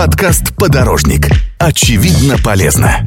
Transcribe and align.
Подкаст 0.00 0.56
«Подорожник». 0.56 1.28
Очевидно 1.58 2.36
полезно. 2.42 3.02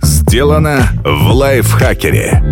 Сделано 0.00 0.88
в 1.04 1.32
лайфхакере. 1.32 2.42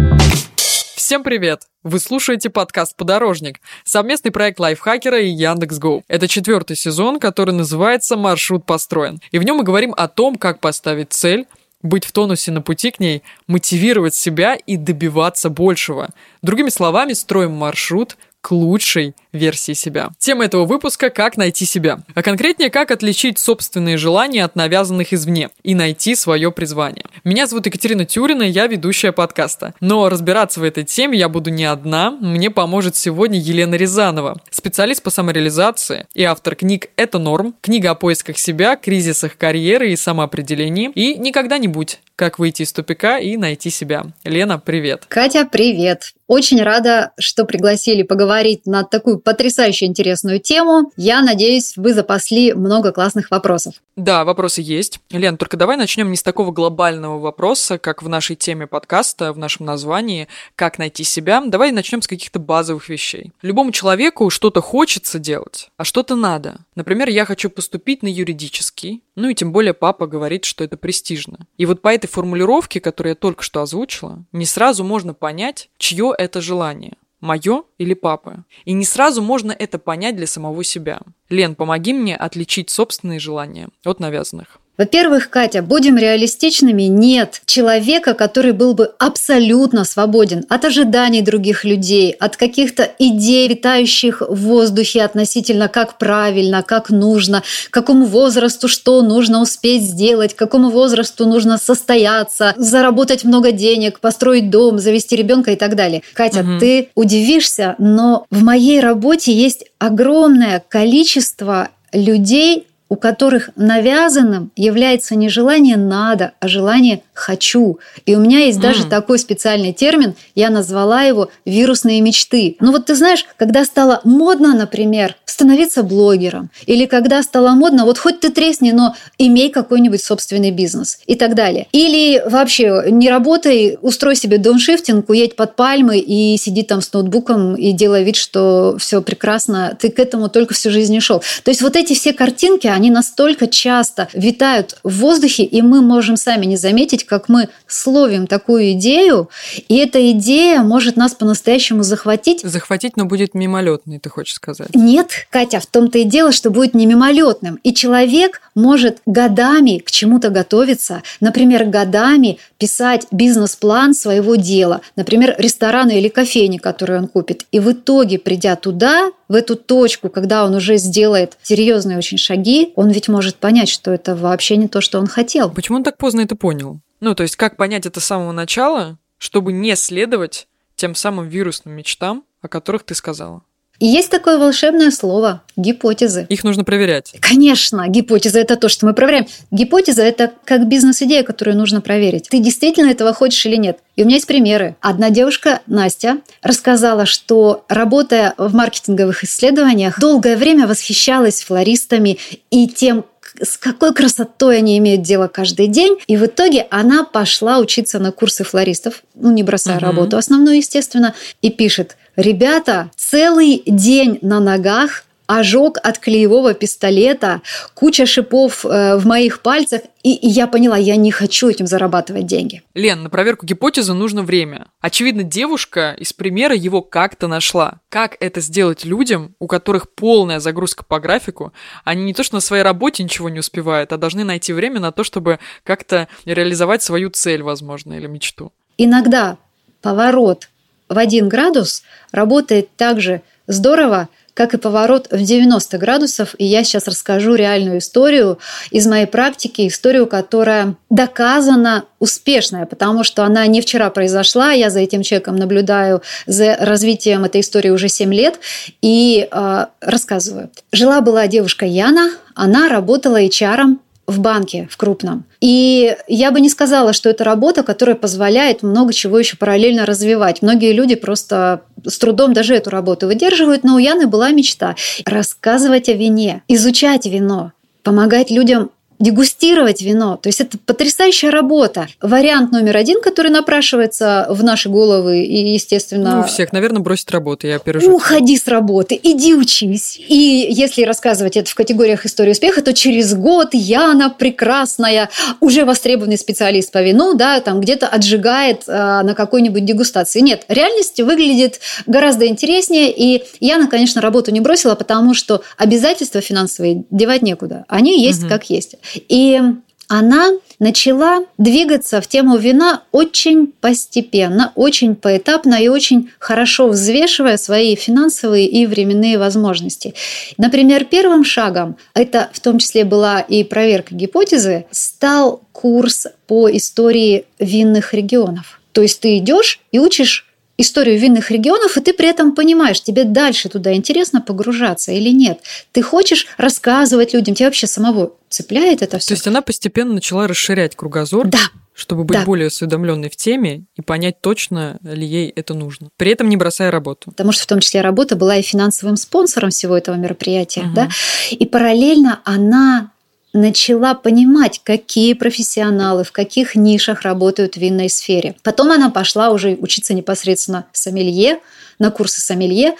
Всем 0.94 1.22
привет! 1.22 1.62
Вы 1.82 1.98
слушаете 1.98 2.50
подкаст 2.50 2.94
«Подорожник»— 2.96 3.62
совместный 3.84 4.30
проект 4.30 4.60
лайфхакера 4.60 5.18
и 5.18 5.30
Яндекс.Го. 5.30 6.02
Это 6.06 6.28
четвертый 6.28 6.76
сезон, 6.76 7.18
который 7.18 7.54
называется 7.54 8.18
«Маршрут 8.18 8.66
построен». 8.66 9.20
И 9.30 9.38
в 9.38 9.42
нем 9.42 9.56
мы 9.56 9.64
говорим 9.64 9.94
о 9.96 10.06
том, 10.06 10.36
как 10.36 10.60
поставить 10.60 11.14
цель, 11.14 11.46
быть 11.80 12.04
в 12.04 12.12
тонусе 12.12 12.52
на 12.52 12.60
пути 12.60 12.90
к 12.90 13.00
ней, 13.00 13.22
мотивировать 13.46 14.14
себя 14.14 14.54
и 14.54 14.76
добиваться 14.76 15.48
большего. 15.48 16.10
Другими 16.42 16.68
словами, 16.68 17.14
строим 17.14 17.52
маршрут 17.52 18.18
к 18.42 18.52
лучшей 18.52 19.14
версии 19.32 19.72
себя. 19.72 20.10
Тема 20.18 20.44
этого 20.44 20.64
выпуска– 20.64 21.10
как 21.18 21.36
найти 21.36 21.64
себя. 21.64 22.00
А 22.14 22.22
конкретнее, 22.22 22.70
как 22.70 22.90
отличить 22.90 23.38
собственные 23.38 23.96
желания 23.96 24.44
от 24.44 24.56
навязанных 24.56 25.12
извне 25.12 25.50
и 25.62 25.74
найти 25.74 26.14
свое 26.14 26.50
призвание. 26.50 27.04
Меня 27.24 27.46
зовут 27.46 27.66
Екатерина 27.66 28.04
Тюрина, 28.04 28.42
я 28.42 28.66
ведущая 28.66 29.12
подкаста. 29.12 29.74
Но 29.80 30.08
разбираться 30.08 30.60
в 30.60 30.62
этой 30.62 30.84
теме 30.84 31.18
я 31.18 31.28
буду 31.28 31.50
не 31.50 31.64
одна, 31.64 32.10
мне 32.10 32.50
поможет 32.50 32.96
сегодня 32.96 33.38
Елена 33.38 33.74
Рязанова, 33.74 34.40
специалист 34.50 35.02
по 35.02 35.10
самореализации 35.10 36.06
и 36.14 36.22
автор 36.24 36.54
книг 36.54 36.88
«Это 36.96 37.18
норм», 37.18 37.54
книга 37.60 37.90
о 37.90 37.94
поисках 37.94 38.38
себя, 38.38 38.76
кризисах 38.76 39.36
карьеры 39.36 39.92
и 39.92 39.96
самоопределении 39.96 40.90
и 40.94 41.16
«Никогда 41.18 41.58
не 41.58 41.68
будь 41.68 42.00
как 42.18 42.40
выйти 42.40 42.62
из 42.62 42.72
тупика 42.72 43.18
и 43.18 43.36
найти 43.36 43.70
себя. 43.70 44.06
Лена, 44.24 44.58
привет. 44.58 45.04
Катя, 45.08 45.48
привет. 45.50 46.14
Очень 46.26 46.60
рада, 46.60 47.12
что 47.16 47.44
пригласили 47.44 48.02
поговорить 48.02 48.66
на 48.66 48.82
такую 48.82 49.17
потрясающе 49.18 49.86
интересную 49.86 50.40
тему. 50.40 50.92
Я 50.96 51.22
надеюсь, 51.22 51.76
вы 51.76 51.94
запасли 51.94 52.52
много 52.52 52.92
классных 52.92 53.30
вопросов. 53.30 53.74
Да, 53.96 54.24
вопросы 54.24 54.62
есть. 54.62 55.00
Лен, 55.10 55.36
только 55.36 55.56
давай 55.56 55.76
начнем 55.76 56.10
не 56.10 56.16
с 56.16 56.22
такого 56.22 56.52
глобального 56.52 57.18
вопроса, 57.18 57.78
как 57.78 58.02
в 58.02 58.08
нашей 58.08 58.36
теме 58.36 58.66
подкаста, 58.66 59.32
в 59.32 59.38
нашем 59.38 59.66
названии 59.66 60.28
«Как 60.54 60.78
найти 60.78 61.02
себя». 61.02 61.42
Давай 61.44 61.72
начнем 61.72 62.00
с 62.00 62.06
каких-то 62.06 62.38
базовых 62.38 62.88
вещей. 62.88 63.32
Любому 63.42 63.72
человеку 63.72 64.30
что-то 64.30 64.60
хочется 64.60 65.18
делать, 65.18 65.70
а 65.76 65.84
что-то 65.84 66.14
надо. 66.14 66.58
Например, 66.76 67.08
я 67.08 67.24
хочу 67.24 67.50
поступить 67.50 68.02
на 68.02 68.08
юридический, 68.08 69.02
ну 69.16 69.28
и 69.28 69.34
тем 69.34 69.52
более 69.52 69.74
папа 69.74 70.06
говорит, 70.06 70.44
что 70.44 70.62
это 70.62 70.76
престижно. 70.76 71.38
И 71.56 71.66
вот 71.66 71.82
по 71.82 71.92
этой 71.92 72.06
формулировке, 72.06 72.80
которую 72.80 73.12
я 73.12 73.16
только 73.16 73.42
что 73.42 73.62
озвучила, 73.62 74.24
не 74.30 74.46
сразу 74.46 74.84
можно 74.84 75.12
понять, 75.12 75.70
чье 75.76 76.14
это 76.16 76.40
желание 76.40 76.94
мое 77.20 77.64
или 77.78 77.94
папы. 77.94 78.44
И 78.64 78.72
не 78.72 78.84
сразу 78.84 79.22
можно 79.22 79.52
это 79.52 79.78
понять 79.78 80.16
для 80.16 80.26
самого 80.26 80.62
себя. 80.64 81.00
Лен, 81.28 81.54
помоги 81.54 81.92
мне 81.92 82.16
отличить 82.16 82.70
собственные 82.70 83.18
желания 83.18 83.68
от 83.84 84.00
навязанных. 84.00 84.60
Во-первых, 84.78 85.28
Катя, 85.28 85.60
будем 85.60 85.98
реалистичными, 85.98 86.84
нет 86.84 87.42
человека, 87.46 88.14
который 88.14 88.52
был 88.52 88.74
бы 88.74 88.92
абсолютно 89.00 89.84
свободен 89.84 90.44
от 90.48 90.64
ожиданий 90.64 91.20
других 91.20 91.64
людей, 91.64 92.12
от 92.12 92.36
каких-то 92.36 92.88
идей, 93.00 93.48
витающих 93.48 94.22
в 94.22 94.36
воздухе 94.36 95.02
относительно 95.02 95.68
как 95.68 95.98
правильно, 95.98 96.62
как 96.62 96.90
нужно, 96.90 97.42
какому 97.70 98.06
возрасту 98.06 98.68
что 98.68 99.02
нужно 99.02 99.42
успеть 99.42 99.82
сделать, 99.82 100.36
какому 100.36 100.70
возрасту 100.70 101.26
нужно 101.26 101.58
состояться, 101.58 102.54
заработать 102.56 103.24
много 103.24 103.50
денег, 103.50 103.98
построить 103.98 104.48
дом, 104.48 104.78
завести 104.78 105.16
ребенка 105.16 105.52
и 105.52 105.56
так 105.56 105.74
далее. 105.74 106.02
Катя, 106.14 106.40
угу. 106.40 106.60
ты 106.60 106.90
удивишься, 106.94 107.74
но 107.78 108.26
в 108.30 108.44
моей 108.44 108.78
работе 108.78 109.32
есть 109.32 109.64
огромное 109.80 110.62
количество 110.68 111.70
людей, 111.92 112.67
у 112.88 112.96
которых 112.96 113.50
навязанным 113.56 114.50
является 114.56 115.14
не 115.14 115.28
желание 115.28 115.76
надо, 115.76 116.32
а 116.40 116.48
желание 116.48 117.02
хочу. 117.12 117.78
И 118.06 118.14
у 118.14 118.20
меня 118.20 118.40
есть 118.40 118.58
mm. 118.58 118.62
даже 118.62 118.86
такой 118.86 119.18
специальный 119.18 119.72
термин, 119.72 120.14
я 120.34 120.50
назвала 120.50 121.02
его 121.02 121.30
вирусные 121.44 122.00
мечты. 122.00 122.56
Ну 122.60 122.72
вот 122.72 122.86
ты 122.86 122.94
знаешь, 122.94 123.26
когда 123.36 123.64
стало 123.64 124.00
модно, 124.04 124.54
например, 124.54 125.16
становиться 125.24 125.82
блогером, 125.82 126.50
или 126.66 126.86
когда 126.86 127.22
стало 127.22 127.50
модно, 127.50 127.84
вот 127.84 127.98
хоть 127.98 128.20
ты 128.20 128.30
тресни, 128.30 128.70
но 128.70 128.94
имей 129.18 129.50
какой-нибудь 129.50 130.02
собственный 130.02 130.50
бизнес 130.50 131.00
и 131.06 131.14
так 131.14 131.34
далее. 131.34 131.66
Или 131.72 132.22
вообще 132.26 132.84
не 132.90 133.10
работай, 133.10 133.78
устрой 133.82 134.16
себе 134.16 134.38
дауншифтинг, 134.38 135.08
уедь 135.10 135.36
под 135.36 135.56
пальмы 135.56 135.98
и 135.98 136.36
сиди 136.38 136.62
там 136.62 136.80
с 136.80 136.92
ноутбуком 136.92 137.54
и 137.54 137.72
делай 137.72 138.04
вид, 138.04 138.16
что 138.16 138.76
все 138.78 139.02
прекрасно, 139.02 139.76
ты 139.78 139.90
к 139.90 139.98
этому 139.98 140.28
только 140.28 140.54
всю 140.54 140.70
жизнь 140.70 140.92
не 140.92 141.00
шел. 141.00 141.22
То 141.42 141.50
есть 141.50 141.62
вот 141.62 141.76
эти 141.76 141.94
все 141.94 142.12
картинки, 142.12 142.66
они 142.78 142.90
настолько 142.90 143.48
часто 143.48 144.08
витают 144.12 144.78
в 144.84 145.00
воздухе, 145.00 145.42
и 145.42 145.62
мы 145.62 145.82
можем 145.82 146.16
сами 146.16 146.46
не 146.46 146.56
заметить, 146.56 147.04
как 147.04 147.28
мы 147.28 147.48
словим 147.66 148.28
такую 148.28 148.72
идею, 148.72 149.28
и 149.68 149.76
эта 149.78 150.12
идея 150.12 150.60
может 150.60 150.96
нас 150.96 151.12
по-настоящему 151.14 151.82
захватить. 151.82 152.42
Захватить, 152.42 152.96
но 152.96 153.04
будет 153.04 153.34
мимолетной, 153.34 153.98
ты 153.98 154.08
хочешь 154.08 154.34
сказать? 154.34 154.68
Нет, 154.74 155.26
Катя, 155.30 155.58
в 155.58 155.66
том-то 155.66 155.98
и 155.98 156.04
дело, 156.04 156.30
что 156.30 156.50
будет 156.50 156.74
не 156.74 156.86
мимолетным. 156.86 157.58
И 157.64 157.74
человек 157.74 158.40
может 158.58 158.98
годами 159.06 159.78
к 159.78 159.90
чему-то 159.90 160.28
готовиться, 160.28 161.02
например, 161.20 161.64
годами 161.64 162.38
писать 162.58 163.06
бизнес-план 163.10 163.94
своего 163.94 164.34
дела, 164.34 164.82
например, 164.96 165.34
ресторана 165.38 165.92
или 165.92 166.08
кофейни, 166.08 166.58
который 166.58 166.98
он 166.98 167.08
купит. 167.08 167.46
И 167.52 167.60
в 167.60 167.72
итоге, 167.72 168.18
придя 168.18 168.56
туда, 168.56 169.10
в 169.28 169.34
эту 169.34 169.56
точку, 169.56 170.08
когда 170.08 170.44
он 170.44 170.54
уже 170.54 170.76
сделает 170.78 171.38
серьезные 171.42 171.98
очень 171.98 172.18
шаги, 172.18 172.72
он 172.74 172.90
ведь 172.90 173.08
может 173.08 173.36
понять, 173.36 173.68
что 173.68 173.92
это 173.92 174.16
вообще 174.16 174.56
не 174.56 174.68
то, 174.68 174.80
что 174.80 174.98
он 174.98 175.06
хотел. 175.06 175.50
Почему 175.50 175.78
он 175.78 175.84
так 175.84 175.96
поздно 175.96 176.22
это 176.22 176.34
понял? 176.34 176.80
Ну, 177.00 177.14
то 177.14 177.22
есть, 177.22 177.36
как 177.36 177.56
понять 177.56 177.86
это 177.86 178.00
с 178.00 178.04
самого 178.04 178.32
начала, 178.32 178.98
чтобы 179.18 179.52
не 179.52 179.76
следовать 179.76 180.48
тем 180.74 180.94
самым 180.94 181.28
вирусным 181.28 181.74
мечтам, 181.74 182.24
о 182.42 182.48
которых 182.48 182.84
ты 182.84 182.94
сказала? 182.94 183.42
И 183.78 183.86
есть 183.86 184.10
такое 184.10 184.38
волшебное 184.38 184.90
слово– 184.90 185.42
гипотезы. 185.56 186.26
Их 186.28 186.42
нужно 186.42 186.64
проверять. 186.64 187.14
Конечно, 187.20 187.86
гипотеза– 187.88 188.38
это 188.40 188.56
то, 188.56 188.68
что 188.68 188.86
мы 188.86 188.94
проверяем. 188.94 189.26
Гипотеза– 189.52 190.02
это 190.04 190.32
как 190.44 190.66
бизнес-идея, 190.66 191.22
которую 191.22 191.56
нужно 191.56 191.80
проверить. 191.80 192.28
Ты 192.28 192.40
действительно 192.40 192.90
этого 192.90 193.14
хочешь 193.14 193.44
или 193.46 193.56
нет? 193.56 193.78
И 193.94 194.02
у 194.02 194.06
меня 194.06 194.16
есть 194.16 194.26
примеры. 194.26 194.76
Одна 194.80 195.10
девушка, 195.10 195.60
Настя, 195.66 196.18
рассказала, 196.42 197.06
что 197.06 197.64
работая 197.68 198.34
в 198.36 198.52
маркетинговых 198.54 199.22
исследованиях, 199.22 200.00
долгое 200.00 200.36
время 200.36 200.66
восхищалась 200.66 201.42
флористами 201.42 202.18
и 202.50 202.66
тем, 202.66 203.04
с 203.40 203.56
какой 203.56 203.94
красотой 203.94 204.58
они 204.58 204.78
имеют 204.78 205.02
дело 205.02 205.28
каждый 205.28 205.68
день. 205.68 205.98
И 206.06 206.16
в 206.16 206.26
итоге 206.26 206.66
она 206.70 207.04
пошла 207.04 207.58
учиться 207.58 207.98
на 207.98 208.10
курсы 208.10 208.44
флористов, 208.44 209.02
ну, 209.14 209.30
не 209.30 209.42
бросая 209.42 209.76
угу. 209.76 209.84
работу 209.84 210.16
основную, 210.16 210.56
естественно, 210.56 211.14
и 211.42 211.50
пишет, 211.50 211.96
ребята, 212.18 212.90
целый 212.96 213.62
день 213.64 214.18
на 214.20 214.40
ногах, 214.40 215.04
ожог 215.28 215.76
от 215.82 215.98
клеевого 215.98 216.54
пистолета, 216.54 217.42
куча 217.74 218.06
шипов 218.06 218.64
э, 218.64 218.96
в 218.96 219.06
моих 219.06 219.42
пальцах, 219.42 219.82
и, 220.02 220.14
и 220.14 220.26
я 220.26 220.46
поняла, 220.46 220.78
я 220.78 220.96
не 220.96 221.12
хочу 221.12 221.50
этим 221.50 221.66
зарабатывать 221.66 222.26
деньги. 222.26 222.62
Лен, 222.74 223.02
на 223.02 223.10
проверку 223.10 223.44
гипотезы 223.44 223.92
нужно 223.92 224.22
время. 224.22 224.68
Очевидно, 224.80 225.22
девушка 225.22 225.94
из 225.98 226.14
примера 226.14 226.54
его 226.56 226.80
как-то 226.80 227.28
нашла. 227.28 227.80
Как 227.90 228.16
это 228.20 228.40
сделать 228.40 228.86
людям, 228.86 229.34
у 229.38 229.46
которых 229.46 229.92
полная 229.94 230.40
загрузка 230.40 230.82
по 230.82 230.98
графику, 230.98 231.52
они 231.84 232.04
не 232.04 232.14
то 232.14 232.22
что 232.24 232.36
на 232.36 232.40
своей 232.40 232.62
работе 232.62 233.04
ничего 233.04 233.28
не 233.28 233.40
успевают, 233.40 233.92
а 233.92 233.98
должны 233.98 234.24
найти 234.24 234.54
время 234.54 234.80
на 234.80 234.92
то, 234.92 235.04
чтобы 235.04 235.40
как-то 235.62 236.08
реализовать 236.24 236.82
свою 236.82 237.10
цель, 237.10 237.42
возможно, 237.42 237.92
или 237.92 238.06
мечту. 238.06 238.50
Иногда 238.78 239.36
поворот 239.82 240.48
в 240.88 240.98
один 240.98 241.28
градус 241.28 241.82
работает 242.12 242.68
так 242.76 243.00
же 243.00 243.22
здорово, 243.46 244.08
как 244.38 244.54
и 244.54 244.56
поворот 244.56 245.08
в 245.10 245.20
90 245.20 245.78
градусов. 245.78 246.36
И 246.38 246.44
я 246.44 246.62
сейчас 246.62 246.86
расскажу 246.86 247.34
реальную 247.34 247.78
историю 247.78 248.38
из 248.70 248.86
моей 248.86 249.06
практики, 249.06 249.66
историю, 249.66 250.06
которая 250.06 250.76
доказана 250.90 251.86
успешная, 251.98 252.64
потому 252.64 253.02
что 253.02 253.24
она 253.24 253.44
не 253.48 253.60
вчера 253.60 253.90
произошла. 253.90 254.52
Я 254.52 254.70
за 254.70 254.78
этим 254.78 255.02
человеком 255.02 255.34
наблюдаю 255.34 256.02
за 256.26 256.56
развитием 256.60 257.24
этой 257.24 257.40
истории 257.40 257.70
уже 257.70 257.88
7 257.88 258.14
лет 258.14 258.38
и 258.80 259.28
э, 259.28 259.66
рассказываю. 259.80 260.50
Жила-была 260.70 261.26
девушка 261.26 261.66
Яна, 261.66 262.12
она 262.36 262.68
работала 262.68 263.20
HR 263.20 263.76
в 264.08 264.20
банке, 264.20 264.66
в 264.70 264.76
крупном. 264.78 265.24
И 265.40 265.94
я 266.08 266.32
бы 266.32 266.40
не 266.40 266.48
сказала, 266.48 266.92
что 266.94 267.10
это 267.10 267.24
работа, 267.24 267.62
которая 267.62 267.94
позволяет 267.94 268.62
много 268.62 268.92
чего 268.92 269.18
еще 269.18 269.36
параллельно 269.36 269.84
развивать. 269.84 270.40
Многие 270.40 270.72
люди 270.72 270.94
просто 270.96 271.60
с 271.86 271.98
трудом 271.98 272.32
даже 272.32 272.54
эту 272.54 272.70
работу 272.70 273.06
выдерживают, 273.06 273.64
но 273.64 273.74
у 273.74 273.78
Яны 273.78 274.06
была 274.06 274.30
мечта 274.30 274.74
рассказывать 275.04 275.90
о 275.90 275.92
вине, 275.92 276.42
изучать 276.48 277.04
вино, 277.04 277.52
помогать 277.82 278.30
людям 278.30 278.70
дегустировать 278.98 279.82
вино. 279.82 280.16
То 280.16 280.28
есть 280.28 280.40
это 280.40 280.58
потрясающая 280.58 281.30
работа. 281.30 281.88
Вариант 282.00 282.52
номер 282.52 282.76
один, 282.76 283.00
который 283.00 283.30
напрашивается 283.30 284.26
в 284.28 284.42
наши 284.42 284.68
головы 284.68 285.22
и, 285.22 285.52
естественно... 285.52 286.16
Ну, 286.16 286.22
всех, 286.24 286.52
наверное, 286.52 286.80
бросить 286.80 287.10
работу, 287.10 287.46
я 287.46 287.58
переживаю. 287.58 287.96
Уходи 287.96 288.36
с 288.36 288.46
работы, 288.48 288.98
иди 289.00 289.34
учись. 289.34 290.00
И 290.08 290.48
если 290.50 290.82
рассказывать 290.82 291.36
это 291.36 291.48
в 291.48 291.54
категориях 291.54 292.06
истории 292.06 292.32
успеха, 292.32 292.60
то 292.62 292.74
через 292.74 293.14
год 293.14 293.50
Яна 293.52 294.10
прекрасная, 294.10 295.10
уже 295.40 295.64
востребованный 295.64 296.18
специалист 296.18 296.72
по 296.72 296.82
вину, 296.82 297.14
да, 297.14 297.40
там 297.40 297.60
где-то 297.60 297.86
отжигает 297.86 298.62
э, 298.66 298.72
на 298.72 299.14
какой-нибудь 299.14 299.64
дегустации. 299.64 300.20
Нет, 300.20 300.44
реальность 300.48 301.00
выглядит 301.00 301.60
гораздо 301.86 302.26
интереснее, 302.26 302.92
и 302.92 303.24
Яна, 303.40 303.68
конечно, 303.68 304.00
работу 304.00 304.32
не 304.32 304.40
бросила, 304.40 304.74
потому 304.74 305.14
что 305.14 305.42
обязательства 305.56 306.20
финансовые 306.20 306.84
девать 306.90 307.22
некуда. 307.22 307.64
Они 307.68 308.02
есть 308.02 308.22
угу. 308.22 308.30
как 308.30 308.50
есть. 308.50 308.74
И 308.94 309.40
она 309.88 310.32
начала 310.58 311.24
двигаться 311.38 312.00
в 312.00 312.06
тему 312.06 312.36
вина 312.36 312.82
очень 312.92 313.46
постепенно, 313.46 314.52
очень 314.54 314.94
поэтапно 314.94 315.54
и 315.54 315.68
очень 315.68 316.10
хорошо 316.18 316.68
взвешивая 316.68 317.38
свои 317.38 317.74
финансовые 317.74 318.46
и 318.46 318.66
временные 318.66 319.18
возможности. 319.18 319.94
Например, 320.36 320.84
первым 320.84 321.24
шагом, 321.24 321.76
это 321.94 322.28
в 322.32 322.40
том 322.40 322.58
числе 322.58 322.84
была 322.84 323.20
и 323.20 323.44
проверка 323.44 323.94
гипотезы, 323.94 324.66
стал 324.70 325.42
курс 325.52 326.06
по 326.26 326.50
истории 326.50 327.24
винных 327.38 327.94
регионов. 327.94 328.60
То 328.72 328.82
есть 328.82 329.00
ты 329.00 329.16
идешь 329.18 329.60
и 329.72 329.78
учишь 329.78 330.27
историю 330.58 330.98
винных 330.98 331.30
регионов, 331.30 331.76
и 331.76 331.80
ты 331.80 331.92
при 331.92 332.08
этом 332.08 332.34
понимаешь, 332.34 332.82
тебе 332.82 333.04
дальше 333.04 333.48
туда 333.48 333.72
интересно 333.74 334.20
погружаться 334.20 334.92
или 334.92 335.10
нет. 335.10 335.40
Ты 335.72 335.82
хочешь 335.82 336.26
рассказывать 336.36 337.14
людям, 337.14 337.34
тебя 337.34 337.46
вообще 337.46 337.66
самого 337.66 338.12
цепляет 338.28 338.82
это 338.82 338.98
все. 338.98 339.08
То 339.08 339.14
есть 339.14 339.26
она 339.26 339.40
постепенно 339.40 339.94
начала 339.94 340.26
расширять 340.26 340.76
кругозор. 340.76 341.28
Да, 341.28 341.38
чтобы 341.78 342.02
быть 342.02 342.18
да. 342.18 342.24
более 342.24 342.48
осведомленной 342.48 343.08
в 343.08 343.14
теме 343.14 343.62
и 343.76 343.82
понять 343.82 344.20
точно 344.20 344.78
ли 344.82 345.06
ей 345.06 345.32
это 345.36 345.54
нужно. 345.54 345.90
При 345.96 346.10
этом 346.10 346.28
не 346.28 346.36
бросая 346.36 346.72
работу. 346.72 347.12
Потому 347.12 347.30
что 347.30 347.44
в 347.44 347.46
том 347.46 347.60
числе 347.60 347.82
работа 347.82 348.16
была 348.16 348.36
и 348.36 348.42
финансовым 348.42 348.96
спонсором 348.96 349.50
всего 349.50 349.76
этого 349.76 349.94
мероприятия. 349.94 350.62
Угу. 350.62 350.74
Да? 350.74 350.88
И 351.30 351.46
параллельно 351.46 352.20
она 352.24 352.90
начала 353.40 353.94
понимать, 353.94 354.60
какие 354.62 355.14
профессионалы 355.14 356.04
в 356.04 356.12
каких 356.12 356.54
нишах 356.54 357.02
работают 357.02 357.54
в 357.54 357.58
винной 357.58 357.88
сфере. 357.88 358.34
Потом 358.42 358.72
она 358.72 358.90
пошла 358.90 359.30
уже 359.30 359.56
учиться 359.60 359.94
непосредственно 359.94 360.66
сомелье, 360.72 361.40
на 361.78 361.90
курсы 361.90 362.20
сомелье. 362.20 362.74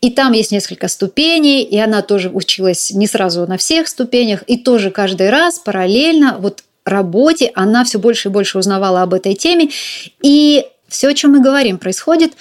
И 0.00 0.10
там 0.10 0.32
есть 0.32 0.50
несколько 0.50 0.88
ступеней, 0.88 1.62
и 1.62 1.78
она 1.78 2.02
тоже 2.02 2.30
училась 2.30 2.90
не 2.90 3.06
сразу 3.06 3.46
на 3.46 3.56
всех 3.56 3.88
ступенях, 3.88 4.42
и 4.46 4.56
тоже 4.56 4.90
каждый 4.90 5.30
раз 5.30 5.58
параллельно 5.58 6.36
вот 6.38 6.64
работе 6.84 7.52
она 7.54 7.84
все 7.84 7.98
больше 7.98 8.28
и 8.28 8.32
больше 8.32 8.58
узнавала 8.58 9.02
об 9.02 9.14
этой 9.14 9.34
теме. 9.34 9.70
И 10.22 10.66
все, 10.88 11.08
о 11.08 11.14
чем 11.14 11.32
мы 11.32 11.40
говорим, 11.40 11.78
происходит 11.78 12.32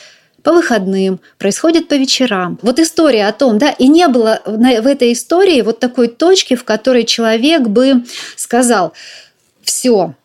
по 0.43 0.53
выходным, 0.53 1.19
происходит 1.37 1.87
по 1.87 1.95
вечерам. 1.95 2.59
Вот 2.61 2.79
история 2.79 3.27
о 3.27 3.33
том, 3.33 3.57
да, 3.57 3.71
и 3.71 3.87
не 3.87 4.07
было 4.07 4.41
в 4.45 4.87
этой 4.87 5.13
истории 5.13 5.61
вот 5.61 5.79
такой 5.79 6.07
точки, 6.07 6.55
в 6.55 6.63
которой 6.63 7.03
человек 7.03 7.63
бы 7.63 8.05
сказал, 8.35 8.93
все, 9.61 10.15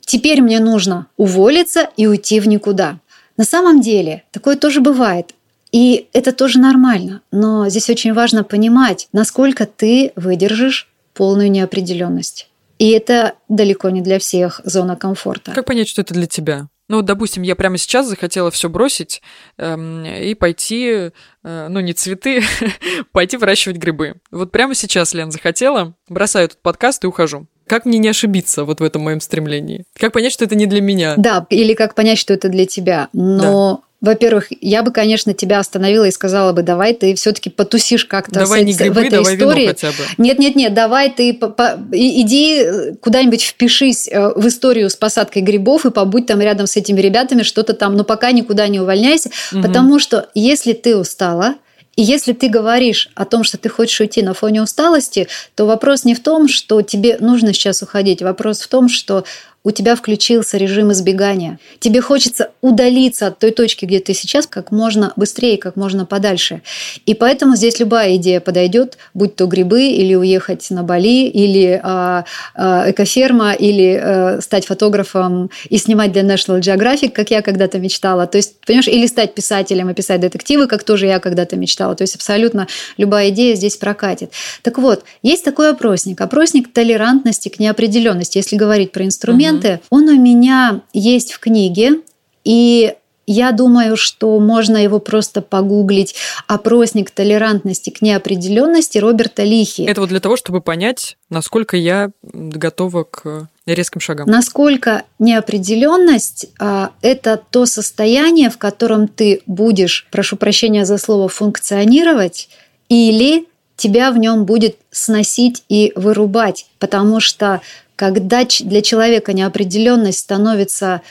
теперь 0.00 0.42
мне 0.42 0.60
нужно 0.60 1.06
уволиться 1.16 1.88
и 1.96 2.06
уйти 2.06 2.40
в 2.40 2.48
никуда. 2.48 2.98
На 3.36 3.44
самом 3.44 3.80
деле 3.80 4.24
такое 4.32 4.56
тоже 4.56 4.80
бывает. 4.80 5.34
И 5.72 6.08
это 6.12 6.32
тоже 6.32 6.58
нормально. 6.58 7.22
Но 7.30 7.68
здесь 7.68 7.88
очень 7.88 8.12
важно 8.12 8.42
понимать, 8.44 9.08
насколько 9.12 9.66
ты 9.66 10.12
выдержишь 10.16 10.88
полную 11.14 11.50
неопределенность. 11.50 12.48
И 12.78 12.90
это 12.90 13.34
далеко 13.48 13.90
не 13.90 14.00
для 14.00 14.18
всех 14.18 14.60
зона 14.64 14.96
комфорта. 14.96 15.52
Как 15.52 15.66
понять, 15.66 15.88
что 15.88 16.02
это 16.02 16.12
для 16.14 16.26
тебя? 16.26 16.68
Ну, 16.90 17.02
допустим, 17.02 17.44
я 17.44 17.54
прямо 17.54 17.78
сейчас 17.78 18.08
захотела 18.08 18.50
все 18.50 18.68
бросить 18.68 19.22
эм, 19.58 20.04
и 20.04 20.34
пойти, 20.34 21.12
э, 21.44 21.68
ну, 21.68 21.78
не 21.78 21.92
цветы, 21.92 22.42
пойти 23.12 23.36
выращивать 23.36 23.76
грибы. 23.76 24.16
Вот 24.32 24.50
прямо 24.50 24.74
сейчас, 24.74 25.14
Лен, 25.14 25.30
захотела, 25.30 25.94
бросаю 26.08 26.46
этот 26.46 26.60
подкаст 26.62 27.04
и 27.04 27.06
ухожу. 27.06 27.46
Как 27.68 27.84
мне 27.84 27.98
не 27.98 28.08
ошибиться 28.08 28.64
вот 28.64 28.80
в 28.80 28.82
этом 28.82 29.02
моем 29.02 29.20
стремлении? 29.20 29.84
Как 29.96 30.12
понять, 30.12 30.32
что 30.32 30.44
это 30.44 30.56
не 30.56 30.66
для 30.66 30.80
меня? 30.80 31.14
Да, 31.16 31.46
или 31.48 31.74
как 31.74 31.94
понять, 31.94 32.18
что 32.18 32.34
это 32.34 32.48
для 32.48 32.66
тебя. 32.66 33.08
Но 33.12 33.84
во-первых, 34.00 34.48
я 34.62 34.82
бы, 34.82 34.92
конечно, 34.92 35.34
тебя 35.34 35.58
остановила 35.58 36.04
и 36.04 36.10
сказала 36.10 36.52
бы, 36.52 36.62
давай 36.62 36.94
ты 36.94 37.14
все-таки 37.14 37.50
потусишь 37.50 38.06
как-то 38.06 38.40
давай 38.40 38.62
с, 38.62 38.64
не 38.64 38.72
грибы, 38.72 38.94
в 38.94 38.98
этой 38.98 39.10
давай 39.10 39.36
истории. 39.36 39.60
Вино 39.60 39.72
хотя 39.72 39.88
бы. 39.88 39.94
Нет, 40.16 40.38
нет, 40.38 40.56
нет, 40.56 40.72
давай 40.72 41.10
ты 41.10 41.34
по, 41.34 41.48
по, 41.48 41.78
иди 41.92 42.94
куда-нибудь 43.02 43.42
впишись 43.42 44.08
э, 44.08 44.32
в 44.34 44.46
историю 44.46 44.88
с 44.88 44.96
посадкой 44.96 45.42
грибов 45.42 45.84
и 45.84 45.90
побудь 45.90 46.26
там 46.26 46.40
рядом 46.40 46.66
с 46.66 46.76
этими 46.76 47.00
ребятами, 47.00 47.42
что-то 47.42 47.74
там, 47.74 47.94
но 47.94 48.04
пока 48.04 48.32
никуда 48.32 48.68
не 48.68 48.80
увольняйся, 48.80 49.30
угу. 49.52 49.62
потому 49.62 49.98
что 49.98 50.30
если 50.34 50.72
ты 50.72 50.96
устала, 50.96 51.56
и 51.96 52.02
если 52.02 52.32
ты 52.32 52.48
говоришь 52.48 53.10
о 53.14 53.26
том, 53.26 53.44
что 53.44 53.58
ты 53.58 53.68
хочешь 53.68 54.00
уйти 54.00 54.22
на 54.22 54.32
фоне 54.32 54.62
усталости, 54.62 55.28
то 55.54 55.66
вопрос 55.66 56.04
не 56.04 56.14
в 56.14 56.20
том, 56.20 56.48
что 56.48 56.80
тебе 56.80 57.18
нужно 57.20 57.52
сейчас 57.52 57.82
уходить, 57.82 58.22
вопрос 58.22 58.60
в 58.60 58.68
том, 58.68 58.88
что 58.88 59.24
у 59.62 59.72
тебя 59.72 59.94
включился 59.94 60.56
режим 60.56 60.90
избегания. 60.92 61.58
Тебе 61.80 62.00
хочется 62.00 62.50
удалиться 62.62 63.26
от 63.26 63.38
той 63.38 63.50
точки, 63.50 63.84
где 63.84 64.00
ты 64.00 64.14
сейчас, 64.14 64.46
как 64.46 64.70
можно 64.70 65.12
быстрее, 65.16 65.58
как 65.58 65.76
можно 65.76 66.06
подальше. 66.06 66.62
И 67.04 67.14
поэтому 67.14 67.56
здесь 67.56 67.78
любая 67.78 68.16
идея 68.16 68.40
подойдет, 68.40 68.96
будь 69.12 69.36
то 69.36 69.44
грибы, 69.46 69.88
или 69.88 70.14
уехать 70.14 70.70
на 70.70 70.82
Бали, 70.82 71.28
или 71.28 71.78
а, 71.82 72.24
а, 72.54 72.90
экоферма, 72.90 73.52
или 73.52 74.00
а, 74.02 74.38
стать 74.40 74.64
фотографом 74.64 75.50
и 75.68 75.76
снимать 75.76 76.12
для 76.12 76.22
National 76.22 76.60
Geographic, 76.60 77.10
как 77.10 77.30
я 77.30 77.42
когда-то 77.42 77.78
мечтала. 77.78 78.26
То 78.26 78.38
есть, 78.38 78.60
понимаешь, 78.60 78.88
или 78.88 79.06
стать 79.06 79.34
писателем 79.34 79.90
и 79.90 79.94
писать 79.94 80.20
детективы, 80.20 80.68
как 80.68 80.84
тоже 80.84 81.06
я 81.06 81.18
когда-то 81.18 81.56
мечтала. 81.56 81.94
То 81.94 82.02
есть 82.02 82.14
абсолютно 82.14 82.66
любая 82.96 83.28
идея 83.28 83.54
здесь 83.54 83.76
прокатит. 83.76 84.32
Так 84.62 84.78
вот, 84.78 85.04
есть 85.22 85.44
такой 85.44 85.70
опросник. 85.70 86.18
Опросник 86.22 86.72
толерантности 86.72 87.50
к 87.50 87.58
неопределенности, 87.58 88.38
если 88.38 88.56
говорить 88.56 88.92
про 88.92 89.04
инструмент 89.04 89.49
моменты. 89.50 89.80
Он 89.90 90.08
у 90.08 90.20
меня 90.20 90.80
есть 90.92 91.32
в 91.32 91.40
книге, 91.40 92.00
и 92.44 92.94
я 93.26 93.52
думаю, 93.52 93.96
что 93.96 94.40
можно 94.40 94.76
его 94.76 94.98
просто 94.98 95.40
погуглить. 95.40 96.16
Опросник 96.48 97.12
толерантности 97.12 97.90
к 97.90 98.02
неопределенности 98.02 98.98
Роберта 98.98 99.44
Лихи. 99.44 99.84
Это 99.84 100.00
вот 100.00 100.08
для 100.08 100.18
того, 100.18 100.36
чтобы 100.36 100.60
понять, 100.60 101.16
насколько 101.28 101.76
я 101.76 102.10
готова 102.22 103.04
к 103.04 103.48
резким 103.66 104.00
шагам. 104.00 104.28
Насколько 104.28 105.04
неопределенность 105.20 106.46
а, 106.58 106.90
это 107.02 107.40
то 107.50 107.66
состояние, 107.66 108.50
в 108.50 108.58
котором 108.58 109.06
ты 109.06 109.42
будешь, 109.46 110.08
прошу 110.10 110.36
прощения 110.36 110.84
за 110.84 110.98
слово, 110.98 111.28
функционировать, 111.28 112.48
или 112.88 113.46
тебя 113.80 114.12
в 114.12 114.18
нем 114.18 114.44
будет 114.44 114.76
сносить 114.90 115.64
и 115.68 115.92
вырубать, 115.96 116.66
потому 116.78 117.18
что 117.18 117.60
когда 117.96 118.44
для 118.60 118.82
человека 118.82 119.32
неопределенность 119.32 120.20
становится 120.20 121.02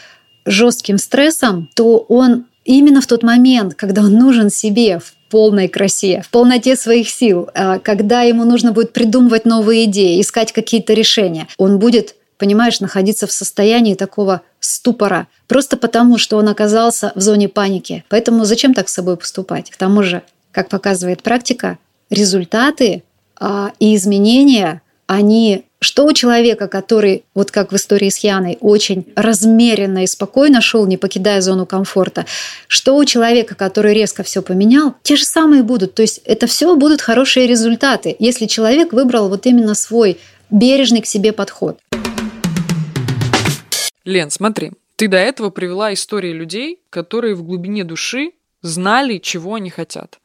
жестким 0.46 0.98
стрессом, 0.98 1.70
то 1.76 1.98
он 1.98 2.46
именно 2.66 3.02
в 3.02 3.08
тот 3.08 3.24
момент, 3.24 3.76
когда 3.76 4.02
он 4.02 4.14
нужен 4.14 4.50
себе 4.50 5.00
в 5.00 5.14
полной 5.30 5.68
красе, 5.68 6.22
в 6.26 6.30
полноте 6.30 6.76
своих 6.76 7.10
сил, 7.10 7.50
а, 7.54 7.78
когда 7.80 8.22
ему 8.22 8.46
нужно 8.46 8.72
будет 8.72 8.94
придумывать 8.94 9.46
новые 9.46 9.86
идеи, 9.86 10.20
искать 10.22 10.52
какие-то 10.52 10.94
решения, 10.94 11.48
он 11.58 11.78
будет 11.78 12.16
понимаешь, 12.40 12.80
находиться 12.80 13.28
в 13.28 13.32
состоянии 13.34 13.96
такого 13.96 14.42
ступора, 14.62 15.28
просто 15.48 15.76
потому, 15.76 16.18
что 16.18 16.38
он 16.38 16.48
оказался 16.48 17.12
в 17.14 17.22
зоне 17.22 17.50
паники. 17.50 18.06
Поэтому 18.08 18.46
зачем 18.46 18.74
так 18.74 18.88
с 18.88 18.94
собой 18.94 19.18
поступать? 19.18 19.70
К 19.70 19.76
тому 19.76 20.04
же, 20.04 20.24
как 20.54 20.70
показывает 20.70 21.22
практика, 21.22 21.78
результаты 22.10 23.04
а, 23.40 23.72
и 23.80 23.96
изменения, 23.96 24.82
они 25.08 25.66
что 25.82 26.06
у 26.06 26.14
человека, 26.14 26.68
который, 26.68 27.24
вот 27.34 27.52
как 27.52 27.72
в 27.72 27.76
истории 27.76 28.10
с 28.10 28.18
Яной, 28.18 28.58
очень 28.60 29.06
размеренно 29.16 30.04
и 30.04 30.08
спокойно 30.08 30.62
шел, 30.62 30.86
не 30.86 30.98
покидая 30.98 31.40
зону 31.42 31.66
комфорта, 31.66 32.26
что 32.68 32.98
у 32.98 33.06
человека, 33.06 33.56
который 33.56 33.94
резко 33.94 34.24
все 34.24 34.42
поменял, 34.42 34.96
те 35.04 35.16
же 35.16 35.24
самые 35.24 35.64
будут. 35.64 35.96
То 35.96 36.02
есть 36.02 36.20
это 36.26 36.48
все 36.48 36.76
будут 36.76 37.02
хорошие 37.02 37.48
результаты, 37.48 38.16
если 38.20 38.46
человек 38.46 38.92
выбрал 38.92 39.30
вот 39.30 39.46
именно 39.46 39.74
свой 39.74 40.18
бережный 40.50 41.02
к 41.02 41.06
себе 41.06 41.32
подход. 41.32 41.80
Лен, 44.04 44.32
смотри, 44.32 44.72
ты 44.96 45.08
до 45.08 45.18
этого 45.18 45.50
привела 45.50 45.94
истории 45.94 46.34
людей, 46.34 46.80
которые 46.90 47.36
в 47.36 47.44
глубине 47.44 47.84
души 47.86 48.32
знали, 48.62 49.18
чего 49.20 49.56
они 49.56 49.70
хотят. 49.70 50.20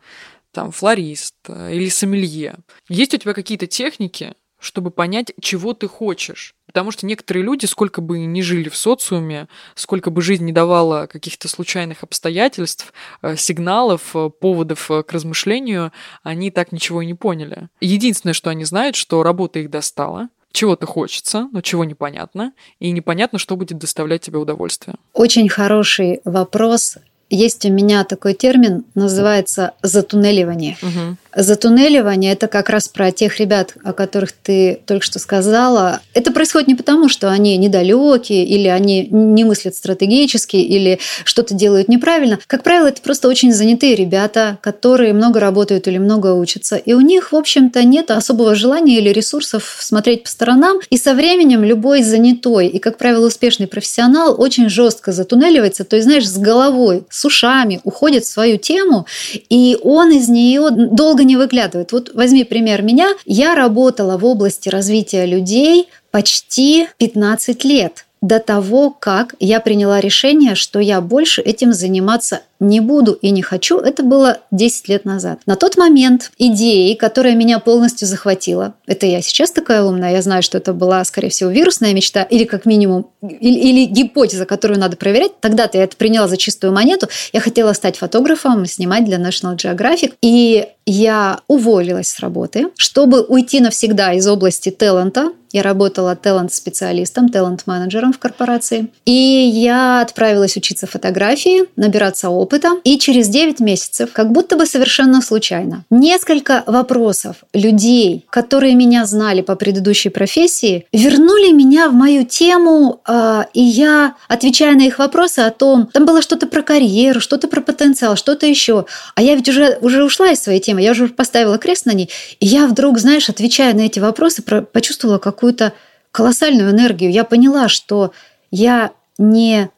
Там 0.55 0.71
флорист 0.71 1.35
э, 1.49 1.75
или 1.75 1.89
сомелье. 1.89 2.55
Есть 2.89 3.13
у 3.13 3.19
тебя 3.19 3.35
какие-то 3.35 3.67
техники, 3.67 4.35
чтобы 4.61 4.93
понять, 4.93 5.33
чего 5.41 5.75
ты 5.75 5.89
хочешь. 5.89 6.55
Потому 6.67 6.93
что 6.93 7.07
некоторые 7.07 7.43
люди, 7.43 7.67
сколько 7.67 8.01
бы 8.01 8.21
ни 8.21 8.41
жили 8.41 8.69
в 8.69 8.77
социуме, 8.77 9.49
сколько 9.75 10.11
бы 10.11 10.23
жизнь 10.23 10.45
не 10.45 10.53
давала 10.53 11.07
каких-то 11.07 11.49
случайных 11.49 12.05
обстоятельств, 12.05 12.93
э, 13.21 13.37
сигналов, 13.37 14.15
э, 14.15 14.31
поводов 14.31 14.87
к 14.87 15.13
размышлению, 15.13 15.93
они 16.23 16.53
так 16.53 16.71
ничего 16.71 17.03
и 17.03 17.07
не 17.07 17.15
поняли. 17.15 17.69
Единственное, 17.81 18.33
что 18.33 18.51
они 18.51 18.65
знают, 18.65 18.95
что 18.95 19.25
работа 19.25 19.59
их 19.59 19.71
достала, 19.71 20.29
чего-то 20.53 20.87
хочется, 20.87 21.49
но 21.53 21.63
чего 21.63 21.85
непонятно, 21.85 22.53
и 22.79 22.93
непонятно, 22.93 23.41
что 23.41 23.57
будет 23.57 23.79
доставлять 23.79 24.23
тебе 24.23 24.39
удовольствие. 24.39 24.95
Очень 25.13 25.49
хороший 25.49 26.21
вопрос. 26.25 26.99
Есть 27.31 27.65
у 27.65 27.71
меня 27.71 28.05
такой 28.05 28.35
термин, 28.35 28.85
называется 28.95 29.73
затуннеливание. 29.83 30.77
Угу. 30.83 31.17
Затуннеливание– 31.37 32.33
это 32.35 32.47
как 32.47 32.69
раз 32.69 32.89
про 32.89 33.11
тех 33.11 33.39
ребят, 33.41 33.75
о 33.83 33.93
которых 33.93 34.33
ты 34.33 34.81
только 34.87 35.05
что 35.05 35.19
сказала. 35.19 36.01
Это 36.13 36.31
происходит 36.31 36.69
не 36.69 36.75
потому, 36.75 37.09
что 37.09 37.31
они 37.31 37.57
недалекие, 37.57 38.45
или 38.45 38.69
они 38.69 39.09
не 39.11 39.45
мыслят 39.45 39.75
стратегически, 39.75 40.57
или 40.57 41.01
что-то 41.25 41.55
делают 41.55 41.89
неправильно. 41.89 42.39
Как 42.47 42.63
правило, 42.63 42.89
это 42.89 43.03
просто 43.03 43.29
очень 43.29 43.53
занятые 43.53 43.95
ребята, 43.95 44.59
которые 44.61 45.13
много 45.13 45.41
работают 45.41 45.89
или 45.89 45.99
много 45.99 46.35
учатся. 46.35 46.77
И 46.77 46.93
у 46.93 47.01
них, 47.01 47.33
в 47.33 47.37
общем-то, 47.37 47.83
нет 47.83 48.11
особого 48.11 48.55
желания 48.55 48.99
или 48.99 49.09
ресурсов 49.09 49.79
смотреть 49.81 50.23
по 50.23 50.29
сторонам. 50.29 50.79
И 50.91 50.97
со 50.97 51.15
временем 51.15 51.65
любой 51.65 52.03
занятой 52.03 52.69
и, 52.69 52.79
как 52.79 52.97
правило, 52.99 53.27
успешный 53.27 53.67
профессионал 53.67 54.41
очень 54.41 54.69
жестко 54.69 55.13
затуннеливается, 55.13 55.85
то 55.85 55.97
есть, 55.97 56.07
знаешь, 56.07 56.29
с 56.29 56.39
головой, 56.39 57.05
с 57.11 57.25
ушами 57.25 57.81
уходит 57.85 58.25
в 58.25 58.29
свою 58.29 58.57
тему, 58.57 59.07
и 59.49 59.77
он 59.83 60.13
из 60.13 60.29
нее 60.29 60.69
долго 60.71 61.24
не 61.25 61.37
выглядывает. 61.37 61.93
Вот 61.93 62.15
возьми 62.15 62.45
пример 62.45 62.83
меня. 62.83 63.09
Я 63.25 63.55
работала 63.55 64.17
в 64.17 64.25
области 64.25 64.69
развития 64.69 65.27
людей 65.27 65.89
почти 66.11 66.87
15 66.99 67.65
лет 67.65 68.07
до 68.25 68.41
того, 68.41 68.91
как 68.91 69.35
я 69.39 69.61
приняла 69.61 70.01
решение, 70.01 70.55
что 70.55 70.79
я 70.79 71.03
больше 71.03 71.43
этим 71.43 71.75
заниматься 71.75 72.41
не 72.65 72.81
буду 72.81 73.13
и 73.13 73.31
не 73.31 73.43
хочу, 73.43 73.79
это 73.79 74.03
было 74.03 74.39
10 74.51 74.89
лет 74.89 75.05
назад. 75.05 75.41
На 75.47 75.57
тот 75.57 75.77
момент 75.77 76.33
идеей, 76.39 76.95
которая 76.97 77.35
меня 77.35 77.59
полностью 77.59 78.09
захватила, 78.09 78.75
это 78.87 79.07
я 79.07 79.23
сейчас 79.23 79.51
такая 79.51 79.83
умная, 79.83 80.13
я 80.13 80.23
знаю, 80.23 80.43
что 80.43 80.59
это 80.59 80.73
была, 80.73 81.05
скорее 81.05 81.29
всего, 81.29 81.51
вирусная 81.51 81.95
мечта 81.95 82.23
или 82.23 82.45
как 82.45 82.67
минимум, 82.67 83.11
или, 83.23 83.59
или 83.59 83.85
гипотеза, 83.85 84.47
которую 84.47 84.81
надо 84.81 84.97
проверять. 84.97 85.39
Тогда-то 85.41 85.79
я 85.79 85.85
это 85.85 85.97
приняла 85.97 86.29
за 86.29 86.37
чистую 86.37 86.73
монету. 86.73 87.09
Я 87.33 87.41
хотела 87.41 87.73
стать 87.73 87.97
фотографом, 87.97 88.67
снимать 88.67 89.05
для 89.05 89.19
National 89.19 89.57
Geographic. 89.57 90.15
И 90.23 90.67
я 90.87 91.41
уволилась 91.49 92.09
с 92.09 92.21
работы, 92.21 92.69
чтобы 92.77 93.23
уйти 93.23 93.61
навсегда 93.61 94.13
из 94.13 94.27
области 94.27 94.71
таланта. 94.71 95.33
Я 95.53 95.63
работала 95.63 96.17
талант-специалистом, 96.17 97.29
талант-менеджером 97.29 98.13
в 98.13 98.19
корпорации. 98.19 98.89
И 99.05 99.13
я 99.13 100.01
отправилась 100.01 100.57
учиться 100.57 100.87
фотографии, 100.87 101.69
набираться 101.77 102.29
опыта 102.29 102.54
опыта, 102.55 102.81
и 102.85 102.99
через 102.99 103.29
9 103.29 103.61
месяцев, 103.61 104.11
как 104.13 104.31
будто 104.31 104.57
бы 104.57 104.67
совершенно 104.67 105.21
случайно, 105.21 105.85
несколько 105.91 106.63
вопросов 106.67 107.37
людей, 107.53 108.25
которые 108.31 108.75
меня 108.75 109.05
знали 109.07 109.43
по 109.43 109.57
предыдущей 109.57 110.09
профессии, 110.09 110.87
вернули 110.93 111.53
меня 111.53 111.89
в 111.89 111.95
мою 111.95 112.25
тему, 112.25 113.01
а, 113.07 113.47
и 113.55 113.61
я, 113.61 114.15
отвечая 114.29 114.75
на 114.75 114.83
их 114.83 114.99
вопросы 114.99 115.41
о 115.41 115.51
том, 115.51 115.89
там 115.93 116.07
было 116.07 116.23
что-то 116.23 116.47
про 116.47 116.63
карьеру, 116.63 117.21
что-то 117.21 117.49
про 117.49 117.61
потенциал, 117.61 118.17
что-то 118.17 118.47
еще, 118.47 118.87
а 119.15 119.23
я 119.23 119.35
ведь 119.35 119.49
уже, 119.49 119.79
уже 119.81 120.05
ушла 120.05 120.31
из 120.31 120.41
своей 120.41 120.61
темы, 120.61 120.83
я 120.83 120.93
уже 120.93 121.09
поставила 121.09 121.59
крест 121.59 121.87
на 121.87 121.93
ней, 121.93 122.11
и 122.41 122.47
я 122.47 122.67
вдруг, 122.67 122.99
знаешь, 122.99 123.29
отвечая 123.29 123.75
на 123.75 123.83
эти 123.83 123.99
вопросы, 123.99 124.43
почувствовала 124.43 125.19
какую-то 125.19 125.73
колоссальную 126.13 126.71
энергию. 126.71 127.11
Я 127.11 127.25
поняла, 127.25 127.69
что 127.69 128.13
я 128.51 128.93
не 129.19 129.71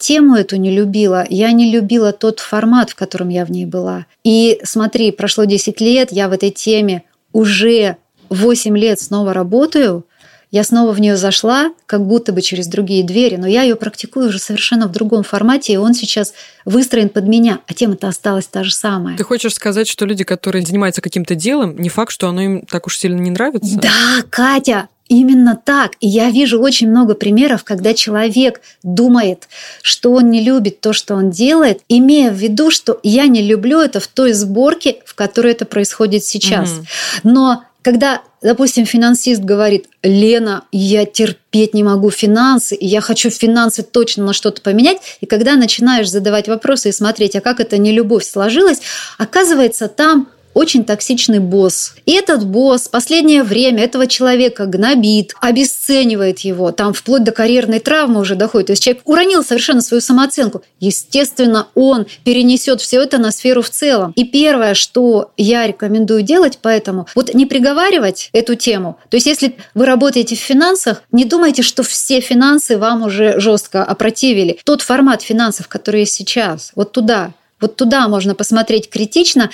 тему 0.00 0.34
эту 0.34 0.56
не 0.56 0.72
любила, 0.72 1.24
я 1.28 1.52
не 1.52 1.70
любила 1.70 2.12
тот 2.12 2.40
формат, 2.40 2.90
в 2.90 2.94
котором 2.96 3.28
я 3.28 3.44
в 3.44 3.50
ней 3.50 3.66
была. 3.66 4.06
И 4.24 4.58
смотри, 4.64 5.12
прошло 5.12 5.44
10 5.44 5.80
лет, 5.80 6.10
я 6.10 6.28
в 6.28 6.32
этой 6.32 6.50
теме 6.50 7.04
уже 7.32 7.96
8 8.30 8.76
лет 8.76 8.98
снова 8.98 9.32
работаю, 9.32 10.04
я 10.50 10.64
снова 10.64 10.92
в 10.92 11.00
нее 11.00 11.16
зашла, 11.16 11.72
как 11.86 12.04
будто 12.04 12.32
бы 12.32 12.42
через 12.42 12.66
другие 12.66 13.04
двери, 13.04 13.36
но 13.36 13.46
я 13.46 13.62
ее 13.62 13.76
практикую 13.76 14.30
уже 14.30 14.40
совершенно 14.40 14.88
в 14.88 14.90
другом 14.90 15.22
формате, 15.22 15.74
и 15.74 15.76
он 15.76 15.94
сейчас 15.94 16.34
выстроен 16.64 17.08
под 17.08 17.28
меня, 17.28 17.60
а 17.68 17.74
тема-то 17.74 18.08
осталась 18.08 18.46
та 18.46 18.64
же 18.64 18.74
самая. 18.74 19.16
Ты 19.16 19.22
хочешь 19.22 19.54
сказать, 19.54 19.86
что 19.86 20.06
люди, 20.06 20.24
которые 20.24 20.66
занимаются 20.66 21.02
каким-то 21.02 21.36
делом, 21.36 21.78
не 21.78 21.88
факт, 21.88 22.10
что 22.10 22.28
оно 22.28 22.40
им 22.42 22.66
так 22.66 22.88
уж 22.88 22.98
сильно 22.98 23.20
не 23.20 23.30
нравится? 23.30 23.78
Да, 23.78 24.24
Катя, 24.28 24.88
Именно 25.10 25.60
так. 25.62 25.94
И 25.98 26.06
я 26.06 26.30
вижу 26.30 26.60
очень 26.60 26.88
много 26.88 27.14
примеров, 27.14 27.64
когда 27.64 27.94
человек 27.94 28.60
думает, 28.84 29.48
что 29.82 30.12
он 30.12 30.30
не 30.30 30.40
любит 30.40 30.80
то, 30.80 30.92
что 30.92 31.16
он 31.16 31.30
делает, 31.30 31.80
имея 31.88 32.30
в 32.30 32.36
виду, 32.36 32.70
что 32.70 33.00
я 33.02 33.26
не 33.26 33.42
люблю 33.42 33.80
это 33.80 33.98
в 33.98 34.06
той 34.06 34.32
сборке, 34.32 34.98
в 35.04 35.16
которой 35.16 35.50
это 35.50 35.64
происходит 35.64 36.24
сейчас. 36.24 36.70
Угу. 36.70 36.84
Но 37.24 37.64
когда, 37.82 38.22
допустим, 38.40 38.86
финансист 38.86 39.42
говорит, 39.42 39.86
Лена, 40.04 40.62
я 40.70 41.04
терпеть 41.06 41.74
не 41.74 41.82
могу 41.82 42.10
финансы, 42.10 42.76
и 42.76 42.86
я 42.86 43.00
хочу 43.00 43.30
финансы 43.30 43.82
точно 43.82 44.26
на 44.26 44.32
что-то 44.32 44.62
поменять, 44.62 44.98
и 45.20 45.26
когда 45.26 45.56
начинаешь 45.56 46.08
задавать 46.08 46.46
вопросы 46.46 46.90
и 46.90 46.92
смотреть, 46.92 47.34
а 47.34 47.40
как 47.40 47.58
это 47.58 47.78
не 47.78 47.90
любовь 47.90 48.24
сложилась, 48.24 48.80
оказывается, 49.18 49.88
там 49.88 50.28
очень 50.54 50.84
токсичный 50.84 51.38
босс. 51.38 51.94
И 52.06 52.12
этот 52.12 52.46
босс 52.46 52.82
в 52.82 52.90
последнее 52.90 53.42
время 53.42 53.84
этого 53.84 54.06
человека 54.06 54.66
гнобит, 54.66 55.34
обесценивает 55.40 56.40
его, 56.40 56.72
там 56.72 56.92
вплоть 56.92 57.24
до 57.24 57.32
карьерной 57.32 57.80
травмы 57.80 58.20
уже 58.20 58.34
доходит. 58.34 58.68
То 58.68 58.72
есть 58.72 58.82
человек 58.82 59.02
уронил 59.04 59.44
совершенно 59.44 59.80
свою 59.80 60.00
самооценку. 60.00 60.62
Естественно, 60.80 61.68
он 61.74 62.06
перенесет 62.24 62.80
все 62.80 63.02
это 63.02 63.18
на 63.18 63.30
сферу 63.30 63.62
в 63.62 63.70
целом. 63.70 64.12
И 64.16 64.24
первое, 64.24 64.74
что 64.74 65.30
я 65.36 65.66
рекомендую 65.66 66.22
делать, 66.22 66.58
поэтому 66.60 67.06
вот 67.14 67.32
не 67.34 67.46
приговаривать 67.46 68.30
эту 68.32 68.54
тему. 68.54 68.98
То 69.08 69.16
есть 69.16 69.26
если 69.26 69.56
вы 69.74 69.86
работаете 69.86 70.36
в 70.36 70.40
финансах, 70.40 71.02
не 71.12 71.24
думайте, 71.24 71.62
что 71.62 71.82
все 71.82 72.20
финансы 72.20 72.76
вам 72.76 73.02
уже 73.02 73.38
жестко 73.40 73.84
опротивили. 73.84 74.58
Тот 74.64 74.82
формат 74.82 75.22
финансов, 75.22 75.68
который 75.68 76.00
есть 76.00 76.14
сейчас, 76.14 76.72
вот 76.74 76.92
туда, 76.92 77.32
вот 77.60 77.76
туда 77.76 78.08
можно 78.08 78.34
посмотреть 78.34 78.88
критично 78.88 79.50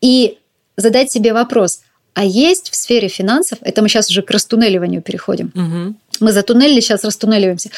и 0.00 0.38
задать 0.76 1.10
себе 1.10 1.32
вопрос, 1.32 1.80
а 2.14 2.24
есть 2.24 2.70
в 2.70 2.74
сфере 2.74 3.08
финансов, 3.08 3.58
это 3.62 3.82
мы 3.82 3.88
сейчас 3.88 4.10
уже 4.10 4.22
к 4.22 4.30
растуннеливанию 4.30 5.02
переходим, 5.02 5.52
угу. 5.54 5.94
мы 6.20 6.32
затуннелили, 6.32 6.80
сейчас 6.80 7.04
растуннеливаемся, 7.04 7.70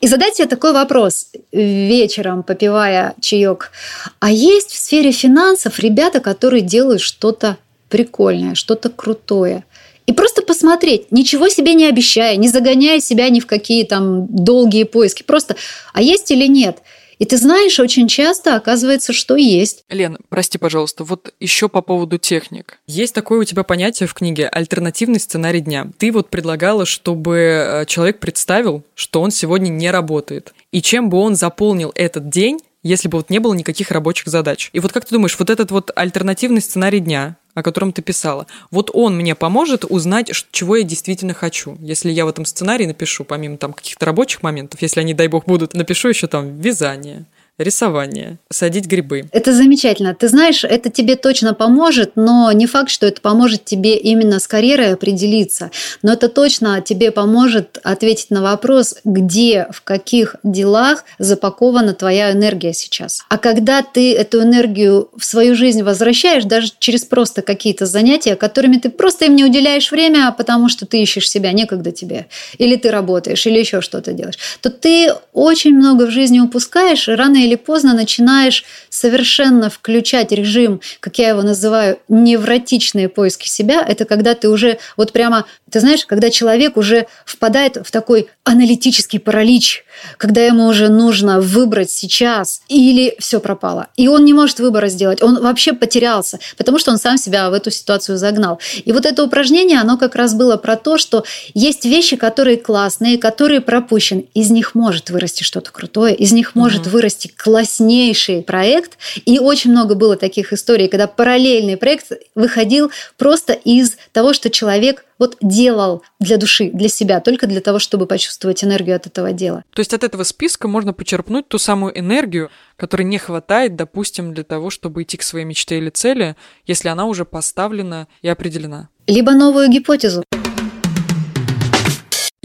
и 0.00 0.06
задать 0.06 0.36
себе 0.36 0.48
такой 0.48 0.72
вопрос 0.72 1.28
вечером, 1.52 2.42
попивая 2.42 3.14
чаек, 3.20 3.72
а 4.20 4.30
есть 4.30 4.70
в 4.70 4.76
сфере 4.76 5.12
финансов 5.12 5.78
ребята, 5.78 6.20
которые 6.20 6.62
делают 6.62 7.00
что-то 7.00 7.56
прикольное, 7.88 8.54
что-то 8.54 8.90
крутое, 8.90 9.64
и 10.08 10.12
просто 10.14 10.40
посмотреть, 10.40 11.12
ничего 11.12 11.50
себе 11.50 11.74
не 11.74 11.84
обещая, 11.84 12.36
не 12.36 12.48
загоняя 12.48 12.98
себя 12.98 13.28
ни 13.28 13.40
в 13.40 13.46
какие 13.46 13.84
там 13.84 14.26
долгие 14.26 14.84
поиски. 14.84 15.22
Просто, 15.22 15.54
а 15.92 16.00
есть 16.00 16.30
или 16.30 16.46
нет? 16.46 16.78
И 17.18 17.24
ты 17.24 17.36
знаешь, 17.36 17.78
очень 17.80 18.08
часто 18.08 18.54
оказывается, 18.54 19.12
что 19.12 19.36
есть. 19.36 19.84
Лена, 19.88 20.18
прости, 20.28 20.58
пожалуйста, 20.58 21.04
вот 21.04 21.34
еще 21.40 21.68
по 21.68 21.82
поводу 21.82 22.18
техник. 22.18 22.78
Есть 22.86 23.14
такое 23.14 23.40
у 23.40 23.44
тебя 23.44 23.64
понятие 23.64 24.06
в 24.06 24.14
книге 24.14 24.48
«Альтернативный 24.48 25.20
сценарий 25.20 25.60
дня». 25.60 25.88
Ты 25.98 26.12
вот 26.12 26.30
предлагала, 26.30 26.86
чтобы 26.86 27.36
э, 27.36 27.84
человек 27.86 28.20
представил, 28.20 28.84
что 28.94 29.20
он 29.20 29.30
сегодня 29.30 29.68
не 29.68 29.90
работает. 29.90 30.54
И 30.70 30.80
чем 30.80 31.10
бы 31.10 31.18
он 31.18 31.34
заполнил 31.34 31.92
этот 31.94 32.28
день, 32.28 32.60
если 32.82 33.08
бы 33.08 33.18
вот 33.18 33.30
не 33.30 33.38
было 33.40 33.54
никаких 33.54 33.90
рабочих 33.90 34.28
задач. 34.28 34.70
И 34.72 34.80
вот 34.80 34.92
как 34.92 35.04
ты 35.04 35.14
думаешь, 35.14 35.36
вот 35.38 35.50
этот 35.50 35.70
вот 35.70 35.90
альтернативный 35.94 36.60
сценарий 36.60 37.00
дня, 37.00 37.36
о 37.58 37.62
котором 37.62 37.92
ты 37.92 38.02
писала. 38.02 38.46
Вот 38.70 38.90
он 38.92 39.16
мне 39.16 39.34
поможет 39.34 39.84
узнать, 39.84 40.30
чего 40.50 40.76
я 40.76 40.84
действительно 40.84 41.34
хочу. 41.34 41.76
Если 41.80 42.10
я 42.10 42.24
в 42.24 42.28
этом 42.28 42.44
сценарии 42.44 42.86
напишу, 42.86 43.24
помимо 43.24 43.56
там 43.56 43.72
каких-то 43.72 44.06
рабочих 44.06 44.42
моментов, 44.42 44.82
если 44.82 45.00
они, 45.00 45.14
дай 45.14 45.28
бог, 45.28 45.44
будут, 45.46 45.74
напишу 45.74 46.08
еще 46.08 46.26
там 46.26 46.58
вязание, 46.58 47.24
рисование, 47.58 48.38
садить 48.50 48.86
грибы. 48.86 49.28
Это 49.32 49.52
замечательно. 49.52 50.14
Ты 50.14 50.28
знаешь, 50.28 50.64
это 50.64 50.90
тебе 50.90 51.16
точно 51.16 51.54
поможет, 51.54 52.12
но 52.14 52.50
не 52.52 52.66
факт, 52.66 52.90
что 52.90 53.06
это 53.06 53.20
поможет 53.20 53.64
тебе 53.64 53.96
именно 53.96 54.38
с 54.38 54.46
карьерой 54.46 54.94
определиться. 54.94 55.70
Но 56.02 56.12
это 56.12 56.28
точно 56.28 56.80
тебе 56.80 57.10
поможет 57.10 57.78
ответить 57.82 58.30
на 58.30 58.42
вопрос, 58.42 58.96
где, 59.04 59.66
в 59.72 59.82
каких 59.82 60.36
делах 60.44 61.04
запакована 61.18 61.94
твоя 61.94 62.32
энергия 62.32 62.72
сейчас. 62.72 63.24
А 63.28 63.38
когда 63.38 63.82
ты 63.82 64.14
эту 64.14 64.42
энергию 64.42 65.10
в 65.16 65.24
свою 65.24 65.54
жизнь 65.54 65.82
возвращаешь, 65.82 66.44
даже 66.44 66.70
через 66.78 67.04
просто 67.04 67.42
какие-то 67.42 67.86
занятия, 67.86 68.36
которыми 68.36 68.76
ты 68.76 68.90
просто 68.90 69.26
им 69.26 69.36
не 69.36 69.44
уделяешь 69.44 69.90
время, 69.90 70.32
потому 70.36 70.68
что 70.68 70.86
ты 70.86 71.02
ищешь 71.02 71.28
себя, 71.28 71.52
некогда 71.52 71.90
тебе, 71.90 72.26
или 72.58 72.76
ты 72.76 72.90
работаешь, 72.90 73.46
или 73.46 73.58
еще 73.58 73.80
что-то 73.80 74.12
делаешь, 74.12 74.38
то 74.60 74.70
ты 74.70 75.12
очень 75.32 75.74
много 75.74 76.06
в 76.06 76.10
жизни 76.10 76.38
упускаешь, 76.38 77.08
и 77.08 77.12
рано 77.12 77.36
или 77.36 77.47
или 77.48 77.56
поздно 77.56 77.94
начинаешь 77.94 78.64
совершенно 78.90 79.70
включать 79.70 80.32
режим, 80.32 80.80
как 81.00 81.18
я 81.18 81.30
его 81.30 81.42
называю, 81.42 81.98
невротичные 82.08 83.08
поиски 83.08 83.48
себя. 83.48 83.84
Это 83.86 84.04
когда 84.04 84.34
ты 84.34 84.48
уже 84.48 84.78
вот 84.96 85.12
прямо, 85.12 85.46
ты 85.70 85.80
знаешь, 85.80 86.04
когда 86.04 86.30
человек 86.30 86.76
уже 86.76 87.06
впадает 87.24 87.78
в 87.82 87.90
такой 87.90 88.28
аналитический 88.44 89.18
паралич, 89.18 89.84
когда 90.16 90.42
ему 90.42 90.66
уже 90.66 90.88
нужно 90.88 91.40
выбрать 91.40 91.90
сейчас 91.90 92.62
или 92.68 93.16
все 93.18 93.40
пропало. 93.40 93.88
И 93.96 94.08
он 94.08 94.24
не 94.24 94.32
может 94.32 94.60
выбора 94.60 94.88
сделать. 94.88 95.22
Он 95.22 95.40
вообще 95.40 95.72
потерялся, 95.72 96.38
потому 96.56 96.78
что 96.78 96.90
он 96.90 96.98
сам 96.98 97.18
себя 97.18 97.50
в 97.50 97.52
эту 97.52 97.70
ситуацию 97.70 98.18
загнал. 98.18 98.60
И 98.84 98.92
вот 98.92 99.06
это 99.06 99.24
упражнение, 99.24 99.80
оно 99.80 99.96
как 99.96 100.14
раз 100.14 100.34
было 100.34 100.56
про 100.56 100.76
то, 100.76 100.98
что 100.98 101.24
есть 101.54 101.84
вещи, 101.84 102.16
которые 102.16 102.58
классные, 102.58 103.18
которые 103.18 103.60
пропущены. 103.60 104.26
Из 104.34 104.50
них 104.50 104.74
может 104.74 105.10
вырасти 105.10 105.42
что-то 105.42 105.70
крутое, 105.70 106.14
из 106.14 106.32
них 106.32 106.54
может 106.54 106.82
угу. 106.82 106.90
вырасти 106.90 107.28
класснейший 107.38 108.42
проект. 108.42 108.98
И 109.24 109.38
очень 109.38 109.70
много 109.70 109.94
было 109.94 110.16
таких 110.16 110.52
историй, 110.52 110.88
когда 110.88 111.06
параллельный 111.06 111.76
проект 111.76 112.12
выходил 112.34 112.90
просто 113.16 113.52
из 113.52 113.96
того, 114.12 114.32
что 114.34 114.50
человек 114.50 115.04
вот 115.18 115.36
делал 115.40 116.02
для 116.20 116.36
души, 116.36 116.70
для 116.72 116.88
себя, 116.88 117.20
только 117.20 117.46
для 117.46 117.60
того, 117.60 117.78
чтобы 117.78 118.06
почувствовать 118.06 118.62
энергию 118.62 118.96
от 118.96 119.06
этого 119.06 119.32
дела. 119.32 119.64
То 119.72 119.80
есть 119.80 119.94
от 119.94 120.04
этого 120.04 120.24
списка 120.24 120.68
можно 120.68 120.92
почерпнуть 120.92 121.48
ту 121.48 121.58
самую 121.58 121.98
энергию, 121.98 122.50
которой 122.76 123.02
не 123.02 123.18
хватает, 123.18 123.76
допустим, 123.76 124.34
для 124.34 124.44
того, 124.44 124.70
чтобы 124.70 125.02
идти 125.02 125.16
к 125.16 125.22
своей 125.22 125.44
мечте 125.44 125.78
или 125.78 125.90
цели, 125.90 126.36
если 126.66 126.88
она 126.88 127.06
уже 127.06 127.24
поставлена 127.24 128.08
и 128.22 128.28
определена. 128.28 128.88
Либо 129.06 129.32
новую 129.32 129.68
гипотезу. 129.68 130.24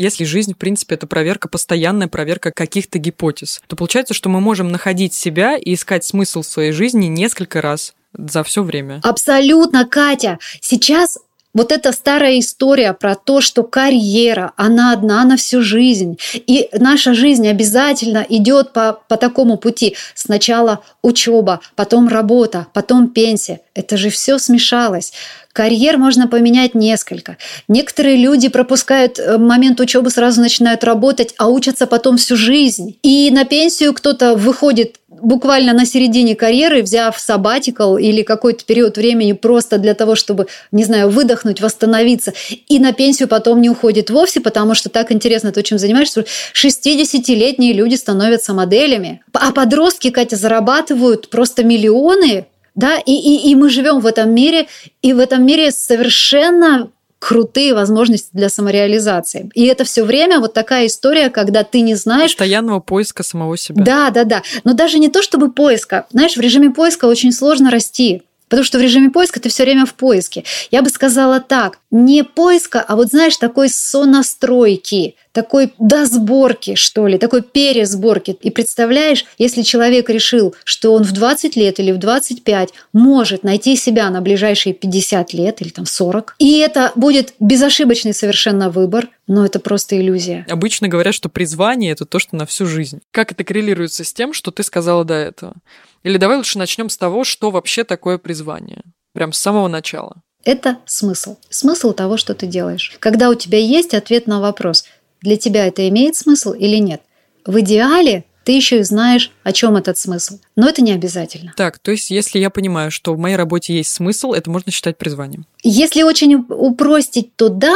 Если 0.04 0.26
жизнь, 0.26 0.54
в 0.54 0.58
принципе, 0.58 0.96
это 0.96 1.08
проверка, 1.08 1.48
постоянная 1.48 2.10
проверка 2.10 2.52
каких-то 2.52 3.00
гипотез, 3.00 3.62
то 3.68 3.78
получается, 3.78 4.14
что 4.14 4.28
мы 4.28 4.42
можем 4.42 4.70
находить 4.70 5.14
себя 5.14 5.56
и 5.56 5.74
искать 5.74 6.04
смысл 6.04 6.42
в 6.42 6.46
своей 6.46 6.74
жизни 6.74 7.06
несколько 7.06 7.62
раз 7.62 7.94
за 8.14 8.44
все 8.44 8.64
время. 8.64 9.00
Абсолютно, 9.02 9.86
Катя. 9.86 10.40
Сейчас 10.60 11.18
вот 11.54 11.72
эта 11.72 11.94
старая 11.94 12.40
история 12.40 12.94
про 12.94 13.16
то, 13.16 13.40
что 13.40 13.64
карьера, 13.64 14.52
она 14.58 14.92
одна 14.92 15.24
на 15.24 15.38
всю 15.38 15.62
жизнь. 15.62 16.18
И 16.34 16.68
наша 16.74 17.14
жизнь 17.14 17.48
обязательно 17.48 18.26
идет 18.28 18.74
по, 18.74 19.00
по 19.08 19.18
такому 19.18 19.58
пути. 19.58 19.96
Сначала 20.16 20.84
учеба, 21.02 21.62
потом 21.76 22.08
работа, 22.10 22.68
потом 22.74 23.10
пенсия. 23.10 23.62
Это 23.74 23.98
же 23.98 24.10
все 24.10 24.38
смешалось. 24.38 25.14
Карьер 25.54 26.00
можно 26.00 26.28
поменять 26.28 26.74
несколько. 26.74 27.38
Некоторые 27.68 28.18
люди 28.18 28.50
пропускают 28.50 29.20
э, 29.20 29.38
момент 29.38 29.80
учебы, 29.80 30.10
сразу 30.10 30.42
начинают 30.42 30.84
работать, 30.84 31.36
а 31.38 31.48
учатся 31.48 31.86
потом 31.86 32.18
всю 32.18 32.36
жизнь. 32.36 32.98
И 33.04 33.30
на 33.30 33.46
пенсию 33.46 33.94
кто-то 33.94 34.36
выходит 34.36 34.96
буквально 35.08 35.74
на 35.74 35.86
середине 35.86 36.36
карьеры, 36.36 36.82
взяв 36.82 37.20
сабатикл 37.20 37.98
или 37.98 38.24
какой-то 38.24 38.66
период 38.66 38.98
времени 38.98 39.34
просто 39.34 39.78
для 39.78 39.94
того, 39.94 40.16
чтобы, 40.16 40.48
не 40.72 40.84
знаю, 40.84 41.10
выдохнуть, 41.10 41.62
восстановиться, 41.62 42.34
и 42.68 42.80
на 42.80 42.92
пенсию 42.92 43.28
потом 43.28 43.62
не 43.62 43.70
уходит 43.70 44.10
вовсе, 44.10 44.42
потому 44.42 44.74
что 44.74 44.90
так 44.90 45.12
интересно 45.12 45.52
то, 45.52 45.62
чем 45.62 45.78
занимаешься. 45.78 46.26
60-летние 46.56 47.74
люди 47.74 47.94
становятся 47.94 48.54
моделями, 48.54 49.22
а 49.34 49.52
подростки, 49.52 50.10
Катя, 50.10 50.36
зарабатывают 50.36 51.30
просто 51.30 51.64
миллионы 51.64 52.48
да, 52.76 52.98
и, 52.98 53.12
и, 53.12 53.52
и 53.52 53.56
мы 53.56 53.70
живем 53.70 54.00
в 54.00 54.06
этом 54.06 54.34
мире, 54.34 54.68
и 55.02 55.14
в 55.14 55.20
этом 55.20 55.46
мире 55.46 55.72
совершенно 55.72 56.90
крутые 57.20 57.74
возможности 57.74 58.30
для 58.34 58.50
самореализации. 58.50 59.50
И 59.54 59.66
это 59.66 59.86
все 59.86 60.04
время 60.04 60.42
вот 60.42 60.54
такая 60.54 60.88
история, 60.88 61.30
когда 61.30 61.64
ты 61.64 61.80
не 61.80 61.96
знаешь... 61.96 62.32
Постоянного 62.32 62.82
поиска 62.82 63.24
самого 63.24 63.58
себя. 63.58 63.82
Да, 63.82 64.10
да, 64.10 64.26
да. 64.26 64.44
Но 64.66 64.74
даже 64.74 65.00
не 65.00 65.08
то, 65.08 65.22
чтобы 65.22 65.50
поиска. 65.50 66.06
Знаешь, 66.12 66.36
в 66.36 66.42
режиме 66.42 66.72
поиска 66.72 67.06
очень 67.06 67.32
сложно 67.32 67.72
расти. 67.72 68.24
Потому 68.54 68.66
что 68.66 68.78
в 68.78 68.82
режиме 68.82 69.10
поиска 69.10 69.40
ты 69.40 69.50
все 69.50 69.64
время 69.64 69.88
в 69.88 69.96
поиске. 69.96 70.44
Я 70.70 70.84
бы 70.84 70.90
сказала 70.92 71.40
так, 71.40 71.80
не 71.90 72.24
поиска, 72.24 72.82
а 72.88 72.96
вот 72.96 73.08
знаешь, 73.08 73.36
такой 73.38 73.68
сонастройки, 73.68 75.16
такой 75.32 75.74
досборки, 75.80 76.76
что 76.76 77.08
ли, 77.08 77.18
такой 77.18 77.42
пересборки. 77.42 78.38
И 78.44 78.52
представляешь, 78.52 79.26
если 79.40 79.64
человек 79.64 80.08
решил, 80.08 80.54
что 80.66 80.94
он 80.94 81.02
в 81.02 81.14
20 81.14 81.56
лет 81.56 81.80
или 81.80 81.92
в 81.92 81.98
25 81.98 82.70
может 82.94 83.44
найти 83.44 83.76
себя 83.76 84.12
на 84.12 84.22
ближайшие 84.22 84.76
50 84.76 85.34
лет 85.34 85.60
или 85.64 85.70
там 85.70 85.88
40, 85.88 86.36
и 86.38 86.60
это 86.60 86.92
будет 86.94 87.34
безошибочный 87.40 88.14
совершенно 88.14 88.70
выбор, 88.70 89.10
но 89.26 89.44
это 89.44 89.60
просто 89.60 90.00
иллюзия. 90.00 90.46
Обычно 90.48 90.88
говорят, 90.88 91.16
что 91.16 91.28
призвание– 91.28 91.92
это 91.94 92.06
то, 92.06 92.20
что 92.20 92.36
на 92.36 92.46
всю 92.46 92.68
жизнь. 92.68 93.02
Как 93.10 93.32
это 93.32 93.44
коррелируется 93.44 94.04
с 94.04 94.14
тем, 94.14 94.32
что 94.32 94.52
ты 94.52 94.62
сказала 94.62 95.04
до 95.04 95.16
этого? 95.16 95.56
Или 96.04 96.18
давай 96.18 96.38
лучше 96.38 96.58
начнем 96.58 96.90
с 96.90 96.98
того, 96.98 97.24
что 97.24 97.52
вообще 97.52 97.84
такое 97.84 98.18
призвание. 98.18 98.82
Прям 99.14 99.32
с 99.34 99.40
самого 99.40 99.68
начала. 99.68 100.22
Это 100.44 100.80
смысл. 100.86 101.38
Смысл 101.50 101.94
того, 101.94 102.18
что 102.18 102.34
ты 102.34 102.48
делаешь. 102.48 102.96
Когда 103.00 103.30
у 103.30 103.36
тебя 103.36 103.58
есть 103.58 103.94
ответ 103.94 104.28
на 104.28 104.42
вопрос, 104.42 104.86
для 105.22 105.38
тебя 105.38 105.66
это 105.66 105.88
имеет 105.88 106.16
смысл 106.16 106.52
или 106.52 106.78
нет. 106.78 107.02
В 107.46 107.60
идеале 107.62 108.26
ты 108.44 108.52
еще 108.52 108.80
и 108.80 108.84
знаешь, 108.84 109.32
о 109.44 109.54
чем 109.54 109.78
этот 109.78 109.98
смысл. 109.98 110.40
Но 110.58 110.68
это 110.68 110.82
не 110.82 110.92
обязательно. 110.92 111.54
Так, 111.56 111.80
то 111.80 111.92
есть, 111.92 112.10
если 112.10 112.40
я 112.40 112.50
понимаю, 112.50 112.92
что 112.92 113.14
в 113.14 113.18
моей 113.18 113.38
работе 113.38 113.74
есть 113.74 113.92
смысл, 113.92 114.34
это 114.34 114.50
можно 114.50 114.72
считать 114.72 114.98
призванием. 114.98 115.46
Если 115.64 116.04
очень 116.04 116.36
упростить, 116.36 117.36
то 117.38 117.48
да. 117.48 117.76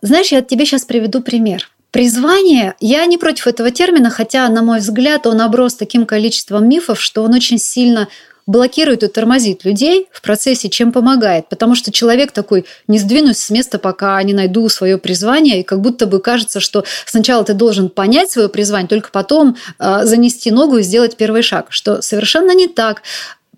Знаешь, 0.00 0.30
я 0.30 0.40
тебе 0.42 0.64
сейчас 0.64 0.84
приведу 0.84 1.20
пример. 1.20 1.68
Призвание, 1.90 2.74
я 2.80 3.06
не 3.06 3.16
против 3.16 3.46
этого 3.46 3.70
термина, 3.70 4.10
хотя, 4.10 4.48
на 4.48 4.62
мой 4.62 4.80
взгляд, 4.80 5.26
он 5.26 5.40
оброс 5.40 5.74
таким 5.74 6.04
количеством 6.04 6.68
мифов, 6.68 7.00
что 7.00 7.22
он 7.22 7.34
очень 7.34 7.58
сильно 7.58 8.08
блокирует 8.48 9.02
и 9.02 9.08
тормозит 9.08 9.64
людей 9.64 10.08
в 10.10 10.22
процессе, 10.22 10.70
чем 10.70 10.90
помогает. 10.90 11.48
Потому 11.48 11.74
что 11.74 11.92
человек 11.92 12.32
такой, 12.32 12.64
не 12.88 12.98
сдвинусь 12.98 13.38
с 13.38 13.50
места, 13.50 13.78
пока 13.78 14.22
не 14.22 14.32
найду 14.32 14.68
свое 14.70 14.96
призвание, 14.96 15.60
и 15.60 15.62
как 15.62 15.80
будто 15.82 16.06
бы 16.06 16.18
кажется, 16.18 16.58
что 16.58 16.84
сначала 17.04 17.44
ты 17.44 17.52
должен 17.52 17.90
понять 17.90 18.30
свое 18.30 18.48
призвание, 18.48 18.88
только 18.88 19.10
потом 19.10 19.56
э, 19.78 20.04
занести 20.04 20.50
ногу 20.50 20.78
и 20.78 20.82
сделать 20.82 21.16
первый 21.16 21.42
шаг, 21.42 21.66
что 21.68 22.00
совершенно 22.00 22.54
не 22.54 22.68
так. 22.68 23.02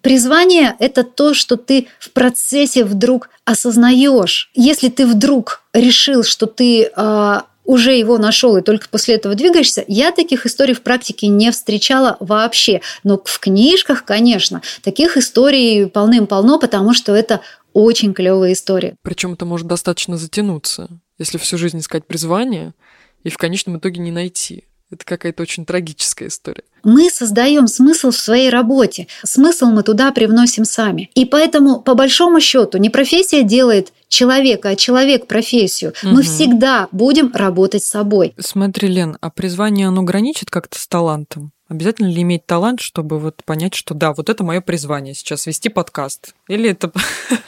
Призвание– 0.02 0.74
это 0.80 1.04
то, 1.04 1.34
что 1.34 1.56
ты 1.56 1.86
в 2.00 2.10
процессе 2.10 2.84
вдруг 2.84 3.28
осознаешь. 3.44 4.50
Если 4.54 4.88
ты 4.88 5.06
вдруг 5.06 5.62
решил, 5.72 6.24
что 6.24 6.46
ты 6.46 6.90
э, 6.94 7.40
уже 7.64 7.96
его 7.96 8.18
нашел 8.18 8.56
и 8.56 8.62
только 8.62 8.88
после 8.88 9.14
этого 9.14 9.34
двигаешься, 9.34 9.84
я 9.86 10.12
таких 10.12 10.46
историй 10.46 10.74
в 10.74 10.82
практике 10.82 11.28
не 11.28 11.50
встречала 11.52 12.16
вообще. 12.20 12.80
Но 13.04 13.20
в 13.24 13.38
книжках, 13.38 14.04
конечно, 14.04 14.62
таких 14.82 15.16
историй 15.16 15.86
полным-полно, 15.86 16.58
потому 16.58 16.94
что 16.94 17.14
это 17.14 17.40
очень 17.72 18.14
клевая 18.14 18.52
история. 18.52 18.96
Причем 19.02 19.34
это 19.34 19.44
может 19.44 19.66
достаточно 19.66 20.16
затянуться, 20.16 20.88
если 21.18 21.38
всю 21.38 21.58
жизнь 21.58 21.78
искать 21.78 22.06
призвание 22.06 22.74
и 23.22 23.28
в 23.28 23.38
конечном 23.38 23.78
итоге 23.78 24.00
не 24.00 24.10
найти. 24.10 24.64
Это 24.90 25.04
какая-то 25.04 25.42
очень 25.42 25.64
трагическая 25.64 26.28
история. 26.28 26.64
Мы 26.82 27.10
создаем 27.10 27.68
смысл 27.68 28.10
в 28.10 28.16
своей 28.16 28.50
работе. 28.50 29.06
Смысл 29.22 29.66
мы 29.66 29.82
туда 29.82 30.10
привносим 30.10 30.64
сами. 30.64 31.10
И 31.14 31.24
поэтому, 31.24 31.80
по 31.80 31.94
большому 31.94 32.40
счету, 32.40 32.78
не 32.78 32.90
профессия 32.90 33.44
делает 33.44 33.92
человека, 34.08 34.70
а 34.70 34.76
человек 34.76 35.26
профессию. 35.26 35.92
Угу. 36.02 36.12
Мы 36.12 36.22
всегда 36.22 36.88
будем 36.90 37.32
работать 37.32 37.84
с 37.84 37.88
собой. 37.88 38.34
Смотри, 38.38 38.88
Лен, 38.88 39.16
а 39.20 39.30
призвание, 39.30 39.86
оно 39.86 40.02
граничит 40.02 40.50
как-то 40.50 40.78
с 40.80 40.88
талантом? 40.88 41.52
Обязательно 41.68 42.08
ли 42.08 42.22
иметь 42.22 42.46
талант, 42.46 42.80
чтобы 42.80 43.20
вот 43.20 43.44
понять, 43.44 43.74
что 43.74 43.94
да, 43.94 44.12
вот 44.12 44.28
это 44.28 44.42
мое 44.42 44.60
призвание 44.60 45.14
сейчас 45.14 45.46
вести 45.46 45.68
подкаст? 45.68 46.34
Или 46.48 46.70
это, 46.70 46.90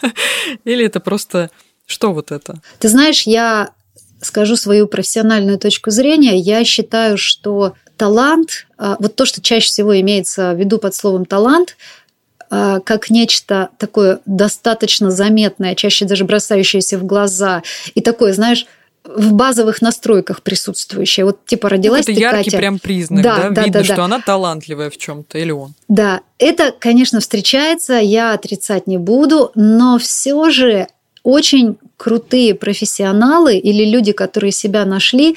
или 0.65 0.85
это 0.85 1.01
просто 1.01 1.51
что 1.87 2.13
вот 2.13 2.31
это? 2.31 2.61
Ты 2.79 2.89
знаешь, 2.89 3.23
я 3.23 3.73
скажу 4.23 4.57
свою 4.57 4.87
профессиональную 4.87 5.59
точку 5.59 5.91
зрения. 5.91 6.37
Я 6.37 6.65
считаю, 6.65 7.19
что 7.19 7.75
талант, 7.97 8.67
а, 8.79 8.97
вот 8.99 9.15
то, 9.17 9.25
что 9.25 9.41
чаще 9.41 9.67
всего 9.67 9.99
имеется 10.01 10.55
в 10.55 10.59
виду 10.59 10.79
под 10.79 10.95
словом 10.95 11.25
талант, 11.27 11.77
а, 12.51 12.81
как 12.81 13.11
нечто 13.11 13.71
такое 13.79 14.21
достаточно 14.27 15.11
заметное, 15.11 15.75
чаще 15.75 16.05
даже 16.05 16.25
бросающееся 16.25 16.99
в 16.99 17.05
глаза, 17.05 17.63
и 17.95 18.01
такое, 18.01 18.33
знаешь, 18.33 18.67
в 19.05 19.33
базовых 19.33 19.83
настройках 19.83 20.43
присутствующее. 20.43 21.27
Вот 21.27 21.45
типа 21.45 21.69
родилась 21.69 22.03
это 22.03 22.15
ты, 22.15 22.21
яркий 22.21 22.45
Катя. 22.45 22.57
прям 22.57 22.79
признак, 22.79 23.23
да? 23.23 23.37
да? 23.37 23.51
да 23.51 23.65
Видно, 23.65 23.81
да, 23.81 23.85
что 23.85 23.97
да. 23.97 24.05
она 24.05 24.21
талантливая 24.21 24.91
в 24.91 24.97
чем-то 24.97 25.39
или 25.39 25.51
он. 25.51 25.75
Да, 25.89 26.21
это, 26.39 26.73
конечно, 26.79 27.21
встречается, 27.21 27.95
я 27.95 28.33
отрицать 28.33 28.87
не 28.87 28.99
буду, 28.99 29.51
но 29.55 29.99
все 29.99 30.51
же 30.51 30.87
очень 31.23 31.79
крутые 31.97 32.55
профессионалы 32.55 33.57
или 33.57 33.85
люди, 33.85 34.13
которые 34.13 34.53
себя 34.53 34.85
нашли, 34.85 35.37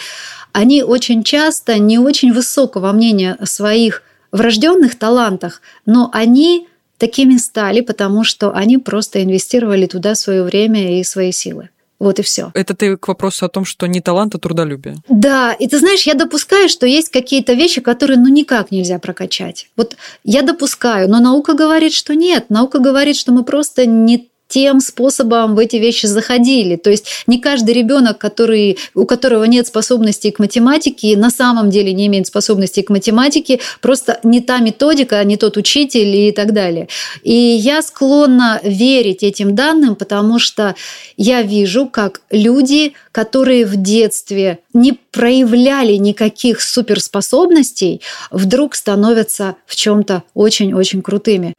они 0.52 0.84
очень 0.84 1.24
часто 1.24 1.78
не 1.78 2.00
очень 2.00 2.34
высокого 2.34 2.92
мнения 2.92 3.36
о 3.40 3.46
своих 3.46 4.04
врожденных 4.32 4.98
талантах, 4.98 5.62
но 5.86 6.10
они 6.14 6.68
такими 6.98 7.38
стали, 7.38 7.82
потому 7.82 8.24
что 8.24 8.54
они 8.54 8.78
просто 8.78 9.24
инвестировали 9.24 9.86
туда 9.86 10.16
свое 10.16 10.44
время 10.44 11.00
и 11.00 11.04
свои 11.04 11.32
силы. 11.32 11.70
Вот 11.98 12.20
и 12.20 12.24
все. 12.24 12.52
Это 12.54 12.74
ты 12.76 12.98
к 12.98 13.08
вопросу 13.08 13.46
о 13.46 13.50
том, 13.50 13.64
что 13.64 13.88
не 13.88 14.02
талант, 14.02 14.36
а 14.36 14.38
трудолюбие. 14.38 14.98
Да, 15.08 15.54
и 15.54 15.68
ты 15.68 15.80
знаешь, 15.80 16.04
я 16.04 16.14
допускаю, 16.14 16.68
что 16.68 16.86
есть 16.86 17.10
какие-то 17.10 17.54
вещи, 17.54 17.80
которые 17.80 18.20
ну 18.20 18.28
никак 18.28 18.72
нельзя 18.72 19.00
прокачать. 19.00 19.70
Вот 19.78 19.96
я 20.24 20.42
допускаю, 20.42 21.10
но 21.10 21.20
наука 21.20 21.54
говорит, 21.54 21.94
что 21.94 22.14
нет. 22.14 22.50
Наука 22.50 22.80
говорит, 22.80 23.16
что 23.16 23.32
мы 23.32 23.44
просто 23.44 23.86
не 23.86 24.30
тем 24.48 24.80
способом 24.80 25.56
в 25.56 25.60
эти 25.60 25.78
вещи 25.78 26.06
заходили. 26.06 26.76
То 26.76 26.90
есть 26.90 27.08
не 27.28 27.40
каждый 27.40 27.74
ребенок, 27.74 28.18
который, 28.18 28.78
у 28.94 29.06
которого 29.06 29.44
нет 29.46 29.68
способностей 29.68 30.32
к 30.32 30.40
математике, 30.40 31.18
на 31.18 31.30
самом 31.30 31.70
деле 31.70 31.94
не 31.94 32.08
имеет 32.08 32.28
способностей 32.28 32.84
к 32.84 32.90
математике, 32.90 33.60
просто 33.82 34.20
не 34.24 34.42
та 34.42 34.60
методика, 34.60 35.24
не 35.24 35.38
тот 35.38 35.58
учитель 35.58 36.16
и 36.16 36.32
так 36.32 36.54
далее. 36.54 36.88
И 37.24 37.34
я 37.34 37.82
склонна 37.82 38.60
верить 38.64 39.24
этим 39.24 39.56
данным, 39.56 39.96
потому 39.96 40.40
что 40.40 40.76
я 41.18 41.42
вижу, 41.42 41.88
как 41.88 42.22
люди, 42.30 42.94
которые 43.12 43.66
в 43.66 43.76
детстве 43.76 44.60
не 44.74 44.94
проявляли 45.12 45.94
никаких 45.94 46.62
суперспособностей, 46.62 48.02
вдруг 48.32 48.76
становятся 48.76 49.56
в 49.66 49.76
чем-то 49.76 50.24
очень-очень 50.34 51.02
крутыми 51.02 51.56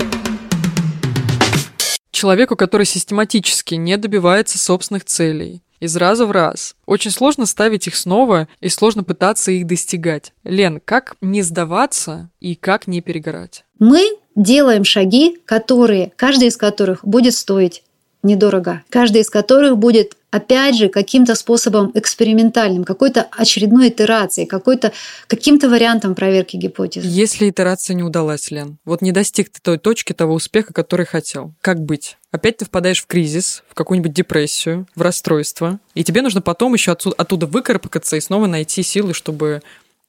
человеку, 2.16 2.56
который 2.56 2.86
систематически 2.86 3.74
не 3.74 3.96
добивается 3.96 4.58
собственных 4.58 5.04
целей, 5.04 5.62
из 5.78 5.94
раза 5.96 6.26
в 6.26 6.30
раз. 6.30 6.74
Очень 6.86 7.10
сложно 7.10 7.44
ставить 7.44 7.86
их 7.86 7.94
снова 7.94 8.48
и 8.60 8.68
сложно 8.70 9.04
пытаться 9.04 9.52
их 9.52 9.66
достигать. 9.66 10.32
Лен, 10.42 10.80
как 10.84 11.16
не 11.20 11.42
сдаваться 11.42 12.30
и 12.40 12.54
как 12.54 12.86
не 12.86 13.02
перегорать? 13.02 13.64
Мы 13.78 14.16
делаем 14.34 14.84
шаги, 14.84 15.38
которые, 15.44 16.12
каждый 16.16 16.48
из 16.48 16.56
которых 16.56 17.04
будет 17.04 17.34
стоить 17.34 17.82
недорого. 18.22 18.82
Каждый 18.88 19.20
из 19.20 19.28
которых 19.28 19.76
будет 19.76 20.16
опять 20.36 20.76
же, 20.76 20.88
каким-то 20.88 21.34
способом 21.34 21.90
экспериментальным, 21.94 22.84
какой-то 22.84 23.26
очередной 23.30 23.88
итерацией, 23.88 24.46
какой-то, 24.46 24.92
каким-то 25.26 25.68
вариантом 25.68 26.14
проверки 26.14 26.56
гипотезы. 26.56 27.06
Если 27.08 27.50
итерация 27.50 27.94
не 27.94 28.02
удалась, 28.02 28.50
Лен, 28.50 28.78
вот 28.84 29.02
не 29.02 29.12
достиг 29.12 29.50
ты 29.50 29.60
той 29.60 29.78
точки 29.78 30.12
того 30.12 30.34
успеха, 30.34 30.72
который 30.72 31.06
хотел, 31.06 31.52
как 31.60 31.80
быть? 31.80 32.16
Опять 32.30 32.58
ты 32.58 32.64
впадаешь 32.64 33.02
в 33.02 33.06
кризис, 33.06 33.62
в 33.68 33.74
какую-нибудь 33.74 34.12
депрессию, 34.12 34.86
в 34.94 35.02
расстройство, 35.02 35.78
и 35.94 36.04
тебе 36.04 36.22
нужно 36.22 36.42
потом 36.42 36.74
еще 36.74 36.92
оттуда, 36.92 37.16
оттуда 37.16 37.46
выкарабкаться 37.46 38.16
и 38.16 38.20
снова 38.20 38.46
найти 38.46 38.82
силы, 38.82 39.14
чтобы 39.14 39.62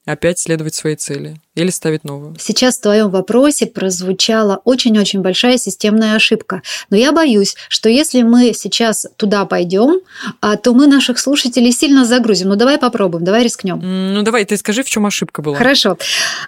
опять 0.07 0.39
следовать 0.39 0.73
своей 0.73 0.95
цели 0.95 1.35
или 1.53 1.69
ставить 1.69 2.03
новую. 2.03 2.35
Сейчас 2.39 2.77
в 2.77 2.81
твоем 2.81 3.09
вопросе 3.09 3.65
прозвучала 3.65 4.61
очень-очень 4.63 5.21
большая 5.21 5.57
системная 5.57 6.15
ошибка. 6.15 6.61
Но 6.89 6.95
я 6.95 7.11
боюсь, 7.11 7.55
что 7.67 7.89
если 7.89 8.21
мы 8.21 8.53
сейчас 8.53 9.05
туда 9.17 9.45
пойдем, 9.45 9.99
а, 10.39 10.55
то 10.55 10.73
мы 10.73 10.87
наших 10.87 11.19
слушателей 11.19 11.71
сильно 11.71 12.05
загрузим. 12.05 12.49
Ну 12.49 12.55
давай 12.55 12.77
попробуем, 12.77 13.25
давай 13.25 13.43
рискнем. 13.43 13.81
Ну 14.13 14.21
давай, 14.21 14.45
ты 14.45 14.55
скажи, 14.55 14.81
в 14.81 14.89
чем 14.89 15.05
ошибка 15.05 15.41
была. 15.41 15.57
Хорошо. 15.57 15.97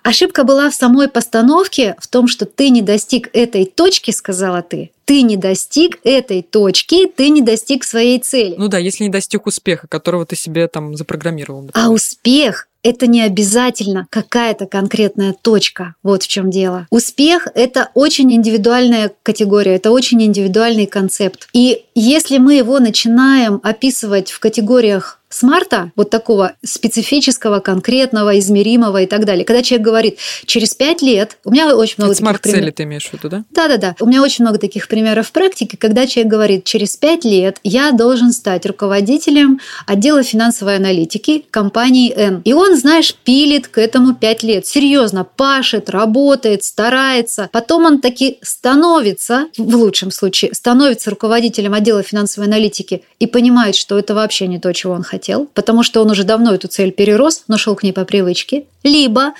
Ошибка 0.03 0.45
была 0.45 0.69
в 0.69 0.73
самой 0.73 1.09
постановке, 1.09 1.95
в 1.99 2.07
том, 2.07 2.27
что 2.27 2.45
ты 2.45 2.69
не 2.69 2.81
достиг 2.81 3.29
этой 3.33 3.65
точки, 3.65 4.11
сказала 4.11 4.61
ты, 4.61 4.91
ты 5.03 5.23
не 5.23 5.37
достиг 5.37 5.97
этой 6.03 6.43
точки, 6.43 7.07
ты 7.07 7.29
не 7.29 7.41
достиг 7.41 7.83
своей 7.83 8.19
цели. 8.19 8.55
Ну 8.57 8.67
да, 8.67 8.77
если 8.77 9.03
не 9.03 9.09
достиг 9.09 9.47
успеха, 9.47 9.87
которого 9.87 10.25
ты 10.25 10.35
себе 10.35 10.67
там 10.67 10.95
запрограммировал. 10.95 11.63
Например. 11.63 11.87
А 11.87 11.91
успех 11.91 12.68
это 12.83 13.07
не 13.07 13.21
обязательно 13.21 14.07
какая-то 14.09 14.65
конкретная 14.65 15.33
точка. 15.33 15.95
Вот 16.03 16.23
в 16.23 16.27
чем 16.27 16.49
дело. 16.49 16.87
Успех— 16.89 17.47
это 17.55 17.89
очень 17.93 18.33
индивидуальная 18.33 19.11
категория, 19.23 19.75
это 19.75 19.91
очень 19.91 20.23
индивидуальный 20.23 20.85
концепт. 20.85 21.47
И 21.53 21.85
если 21.95 22.37
мы 22.37 22.55
его 22.55 22.79
начинаем 22.79 23.59
описывать 23.63 24.31
в 24.31 24.39
категориях 24.39 25.18
смарта, 25.29 25.91
вот 25.95 26.09
такого 26.09 26.53
специфического, 26.63 27.59
конкретного, 27.59 28.37
измеримого 28.39 29.03
и 29.03 29.05
так 29.05 29.25
далее. 29.25 29.45
Когда 29.45 29.61
человек 29.61 29.85
говорит, 29.85 30.17
через 30.45 30.73
пять 30.73 31.01
лет, 31.01 31.37
у 31.45 31.51
меня 31.51 31.75
очень 31.75 31.95
много 31.97 32.13
Это 32.13 32.23
таких 32.23 32.41
примеров. 32.41 32.75
ты 32.75 32.83
имеешь 32.83 33.07
в 33.07 33.13
виду, 33.13 33.29
да? 33.29 33.43
Да-да-да. 33.51 33.95
У 33.99 34.07
меня 34.07 34.23
очень 34.23 34.43
много 34.43 34.57
таких 34.57 34.87
примеров 34.87 35.27
в 35.27 35.31
практике, 35.31 35.77
когда 35.77 36.07
человек 36.07 36.31
говорит, 36.31 36.63
через 36.63 36.97
пять 36.97 37.23
лет 37.25 37.59
я 37.63 37.91
должен 37.91 38.31
стать 38.31 38.65
руководителем 38.65 39.59
отдела 39.85 40.23
финансовой 40.23 40.77
аналитики 40.77 41.45
компании 41.51 42.11
N. 42.11 42.41
И 42.43 42.53
он, 42.53 42.75
знаешь, 42.75 43.13
пилит 43.13 43.67
к 43.67 43.77
этому 43.77 44.15
пять 44.15 44.41
лет. 44.41 44.65
Серьезно, 44.65 45.23
пашет, 45.23 45.89
работает, 45.89 46.63
старается. 46.63 47.49
Потом 47.51 47.85
он 47.85 48.01
таки 48.01 48.39
становится, 48.41 49.47
в 49.57 49.75
лучшем 49.75 50.11
случае, 50.11 50.53
становится 50.53 51.11
руководителем 51.11 51.73
отдела 51.75 52.01
финансовой 52.01 52.47
аналитики 52.47 53.03
и 53.19 53.27
понимает, 53.27 53.75
что 53.75 53.99
это 53.99 54.15
вообще 54.15 54.47
не 54.47 54.59
то, 54.59 54.73
чего 54.73 54.93
он 54.93 55.03
хотел 55.03 55.18
хотел, 55.19 55.47
потому 55.53 55.83
что 55.83 56.01
он 56.01 56.09
уже 56.09 56.23
давно 56.23 56.53
эту 56.53 56.67
цель 56.67 56.91
перерос, 56.91 57.43
но 57.47 57.57
шел 57.57 57.75
к 57.75 57.83
ней 57.83 57.91
по 57.91 58.05
привычке. 58.05 58.65
Либо, 58.83 59.33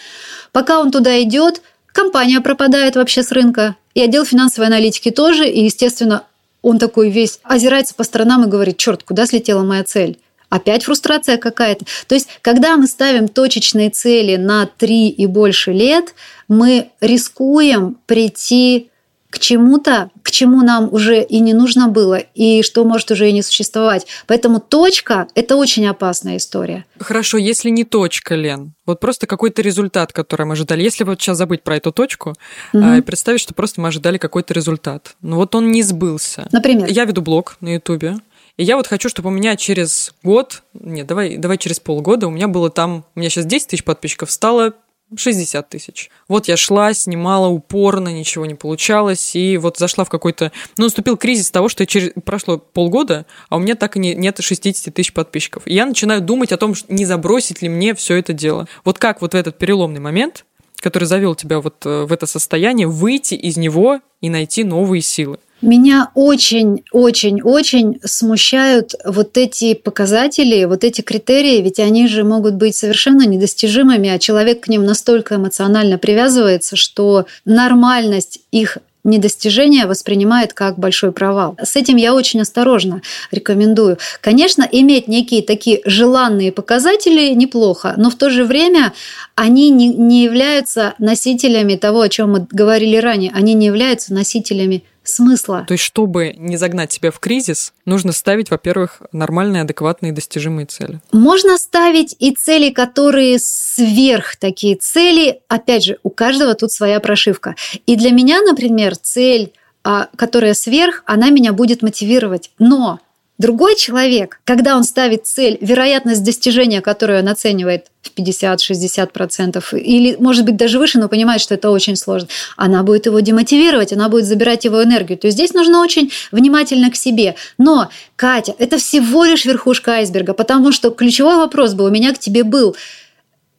пока 0.52 0.80
он 0.80 0.92
туда 0.92 1.22
идет, 1.22 1.62
компания 1.88 2.42
пропадает 2.42 2.96
вообще 2.96 3.24
с 3.24 3.32
рынка, 3.32 3.76
и 3.96 4.02
отдел 4.02 4.26
финансовой 4.26 4.68
аналитики 4.68 5.10
тоже, 5.10 5.48
и, 5.48 5.64
естественно, 5.64 6.24
он 6.62 6.78
такой 6.78 7.10
весь 7.10 7.40
озирается 7.44 7.96
по 7.96 8.04
сторонам 8.04 8.44
и 8.44 8.50
говорит, 8.50 8.78
черт, 8.78 9.04
куда 9.04 9.26
слетела 9.26 9.64
моя 9.64 9.84
цель? 9.84 10.18
Опять 10.50 10.84
фрустрация 10.84 11.38
какая-то. 11.38 11.86
То 12.08 12.16
есть, 12.16 12.28
когда 12.42 12.76
мы 12.76 12.88
ставим 12.88 13.28
точечные 13.28 13.92
цели 13.92 14.36
на 14.36 14.66
три 14.66 15.10
и 15.10 15.28
больше 15.28 15.72
лет, 15.72 16.16
мы 16.48 16.90
рискуем 17.02 17.98
прийти 18.08 18.89
к 19.30 19.38
чему-то, 19.40 20.10
к 20.24 20.32
чему 20.32 20.64
нам 20.64 20.92
уже 20.92 21.22
и 21.22 21.40
не 21.40 21.54
нужно 21.54 21.88
было, 21.88 22.16
и 22.16 22.64
что 22.64 22.84
может 22.84 23.12
уже 23.12 23.30
и 23.30 23.32
не 23.32 23.42
существовать. 23.42 24.08
Поэтому 24.28 24.60
точка– 24.60 25.28
это 25.36 25.56
очень 25.56 25.86
опасная 25.88 26.38
история. 26.38 26.86
Хорошо, 27.00 27.38
если 27.38 27.70
не 27.70 27.84
точка, 27.84 28.36
Лен, 28.36 28.74
вот 28.86 29.00
просто 29.00 29.28
какой-то 29.28 29.62
результат, 29.62 30.14
который 30.14 30.46
мы 30.46 30.54
ожидали. 30.54 30.82
Если 30.82 31.04
вот 31.04 31.22
сейчас 31.22 31.38
забыть 31.38 31.62
про 31.62 31.78
эту 31.78 31.92
точку 31.92 32.36
угу. 32.74 32.94
и 32.94 33.02
представить, 33.02 33.42
что 33.42 33.54
просто 33.54 33.82
мы 33.82 33.90
ожидали 33.90 34.18
какой-то 34.18 34.54
результат, 34.54 35.16
но 35.22 35.36
вот 35.36 35.54
он 35.54 35.72
не 35.72 35.84
сбылся. 35.84 36.48
Например? 36.52 36.88
Я 36.90 37.06
веду 37.06 37.22
блог 37.22 37.58
на 37.62 37.76
Ютубе, 37.76 38.16
и 38.58 38.64
я 38.64 38.76
вот 38.76 38.88
хочу, 38.88 39.08
чтобы 39.10 39.30
у 39.30 39.32
меня 39.32 39.56
через 39.56 40.14
год, 40.24 40.64
нет, 40.74 41.08
давай, 41.08 41.38
давай 41.38 41.58
через 41.58 41.80
полгода, 41.80 42.28
у 42.28 42.32
меня 42.32 42.48
было 42.48 42.70
там, 42.70 43.06
у 43.16 43.20
меня 43.20 43.30
сейчас 43.30 43.46
10 43.46 43.68
тысяч 43.68 43.84
подписчиков, 43.86 44.30
стало 44.32 44.74
60 45.16 45.70
тысяч. 45.70 46.10
Вот 46.28 46.48
я 46.48 46.58
шла, 46.58 46.94
снимала 46.94 47.48
упорно, 47.48 48.10
ничего 48.10 48.46
не 48.46 48.56
получалось, 48.56 49.36
и 49.36 49.58
вот 49.58 49.78
зашла 49.78 50.04
в 50.04 50.10
какой-то... 50.10 50.52
Ну, 50.78 50.86
наступил 50.86 51.18
кризис 51.18 51.52
того, 51.52 51.70
что 51.70 51.86
через... 51.86 52.12
прошло 52.24 52.58
полгода, 52.58 53.26
а 53.50 53.58
у 53.58 53.60
меня 53.60 53.76
так 53.76 53.96
и 53.96 54.00
не... 54.00 54.14
нет 54.14 54.38
60 54.40 54.94
тысяч 54.94 55.14
подписчиков. 55.14 55.64
И 55.66 55.74
я 55.74 55.86
начинаю 55.86 56.22
думать 56.22 56.52
о 56.52 56.58
том, 56.58 56.74
не 56.88 57.06
забросить 57.06 57.62
ли 57.62 57.70
мне 57.70 57.96
все 57.96 58.16
это 58.16 58.34
дело. 58.34 58.68
Вот 58.86 59.00
как 59.00 59.22
вот 59.22 59.34
в 59.34 59.38
этот 59.38 59.58
переломный 59.58 60.00
момент, 60.00 60.46
который 60.78 61.06
завел 61.06 61.36
тебя 61.36 61.60
вот 61.60 61.86
э, 61.86 62.06
в 62.06 62.14
это 62.14 62.26
состояние, 62.26 62.88
выйти 62.88 63.34
из 63.34 63.58
него 63.58 64.00
и 64.22 64.30
найти 64.30 64.64
новые 64.64 65.02
силы? 65.02 65.40
Меня 65.62 66.10
очень-очень-очень 66.16 68.00
смущают 68.06 68.96
вот 69.04 69.38
эти 69.38 69.74
показатели, 69.74 70.64
вот 70.64 70.86
эти 70.86 71.02
критерии, 71.02 71.62
ведь 71.62 71.80
они 71.80 72.08
же 72.08 72.24
могут 72.24 72.56
быть 72.56 72.76
совершенно 72.76 73.26
недостижимыми, 73.26 74.10
а 74.10 74.20
человек 74.20 74.62
к 74.62 74.68
ним 74.70 74.86
настолько 74.86 75.36
эмоционально 75.36 75.98
привязывается, 75.98 76.78
что 76.78 77.26
нормальность 77.44 78.40
их 78.52 78.78
недостижения 79.04 79.88
воспринимает 79.88 80.54
как 80.54 80.78
большой 80.78 81.12
провал. 81.12 81.58
С 81.62 81.76
этим 81.76 81.96
я 81.96 82.14
очень 82.14 82.42
осторожно 82.42 83.02
рекомендую. 83.32 83.98
Конечно, 84.22 84.68
иметь 84.70 85.08
некие 85.08 85.42
такие 85.42 85.82
желанные 85.86 86.52
показатели 86.52 87.34
неплохо, 87.34 87.94
но 87.98 88.10
в 88.10 88.16
то 88.16 88.30
же 88.30 88.44
время 88.44 88.94
они 89.36 89.70
не, 89.70 89.88
не 89.88 90.24
являются 90.24 90.96
носителями 91.00 91.76
того, 91.76 92.02
о 92.02 92.10
чем 92.10 92.32
мы 92.32 92.48
говорили 92.50 92.98
ранее, 92.98 93.32
они 93.34 93.54
не 93.54 93.68
являются 93.68 94.14
носителями 94.14 94.84
смысла. 95.10 95.66
То 95.68 95.74
есть, 95.74 95.84
чтобы 95.84 96.34
не 96.38 96.58
загнать 96.58 96.92
себя 96.92 97.12
в 97.12 97.20
кризис, 97.20 97.74
нужно 97.86 98.12
ставить, 98.12 98.50
во-первых, 98.52 99.02
нормальные, 99.12 99.64
адекватные, 99.64 100.12
достижимые 100.12 100.66
цели. 100.66 101.00
Можно 101.12 101.58
ставить 101.58 102.16
и 102.20 102.32
цели, 102.32 102.70
которые 102.70 103.38
сверх 103.40 104.36
такие 104.36 104.76
цели. 104.76 105.42
Опять 105.48 105.86
же, 105.86 105.98
у 106.04 106.10
каждого 106.10 106.54
тут 106.56 106.72
своя 106.72 107.00
прошивка. 107.00 107.56
И 107.86 107.96
для 107.96 108.12
меня, 108.12 108.42
например, 108.42 108.96
цель 108.96 109.54
а, 109.84 110.10
которая 110.18 110.54
сверх, 110.54 111.04
она 111.06 111.30
меня 111.30 111.54
будет 111.54 111.82
мотивировать. 111.82 112.52
Но 112.60 113.00
Другой 113.40 113.78
человек, 113.78 114.42
когда 114.44 114.76
он 114.76 114.84
ставит 114.84 115.26
цель, 115.26 115.58
вероятность 115.62 116.26
достижения, 116.26 116.82
которую 116.82 117.20
он 117.20 117.30
оценивает 117.30 117.86
в 118.02 118.12
50-60%, 118.20 119.80
или, 119.80 120.18
может 120.20 120.44
быть, 120.44 120.58
даже 120.58 120.78
выше, 120.78 121.00
но 121.00 121.08
понимает, 121.08 121.40
что 121.40 121.56
это 121.56 121.72
очень 121.72 121.96
сложно, 121.96 122.28
она 122.58 122.84
будет 122.84 123.06
его 123.06 123.22
демотивировать, 123.22 123.94
она 123.94 124.10
будет 124.10 124.26
забирать 124.26 124.66
его 124.66 124.84
энергию. 124.84 125.18
То 125.18 125.28
есть 125.28 125.38
здесь 125.38 125.54
нужно 125.54 125.80
очень 125.80 126.12
внимательно 126.34 126.92
к 126.92 126.98
себе. 126.98 127.36
Но, 127.58 127.90
Катя, 128.18 128.56
это 128.60 128.78
всего 128.78 129.24
лишь 129.24 129.46
верхушка 129.46 129.94
айсберга, 129.94 130.34
потому 130.34 130.74
что 130.74 130.90
ключевой 130.90 131.38
вопрос 131.38 131.74
был 131.76 131.86
у 131.86 131.92
меня 131.92 132.14
к 132.14 132.20
тебе 132.20 132.44
был– 132.44 132.76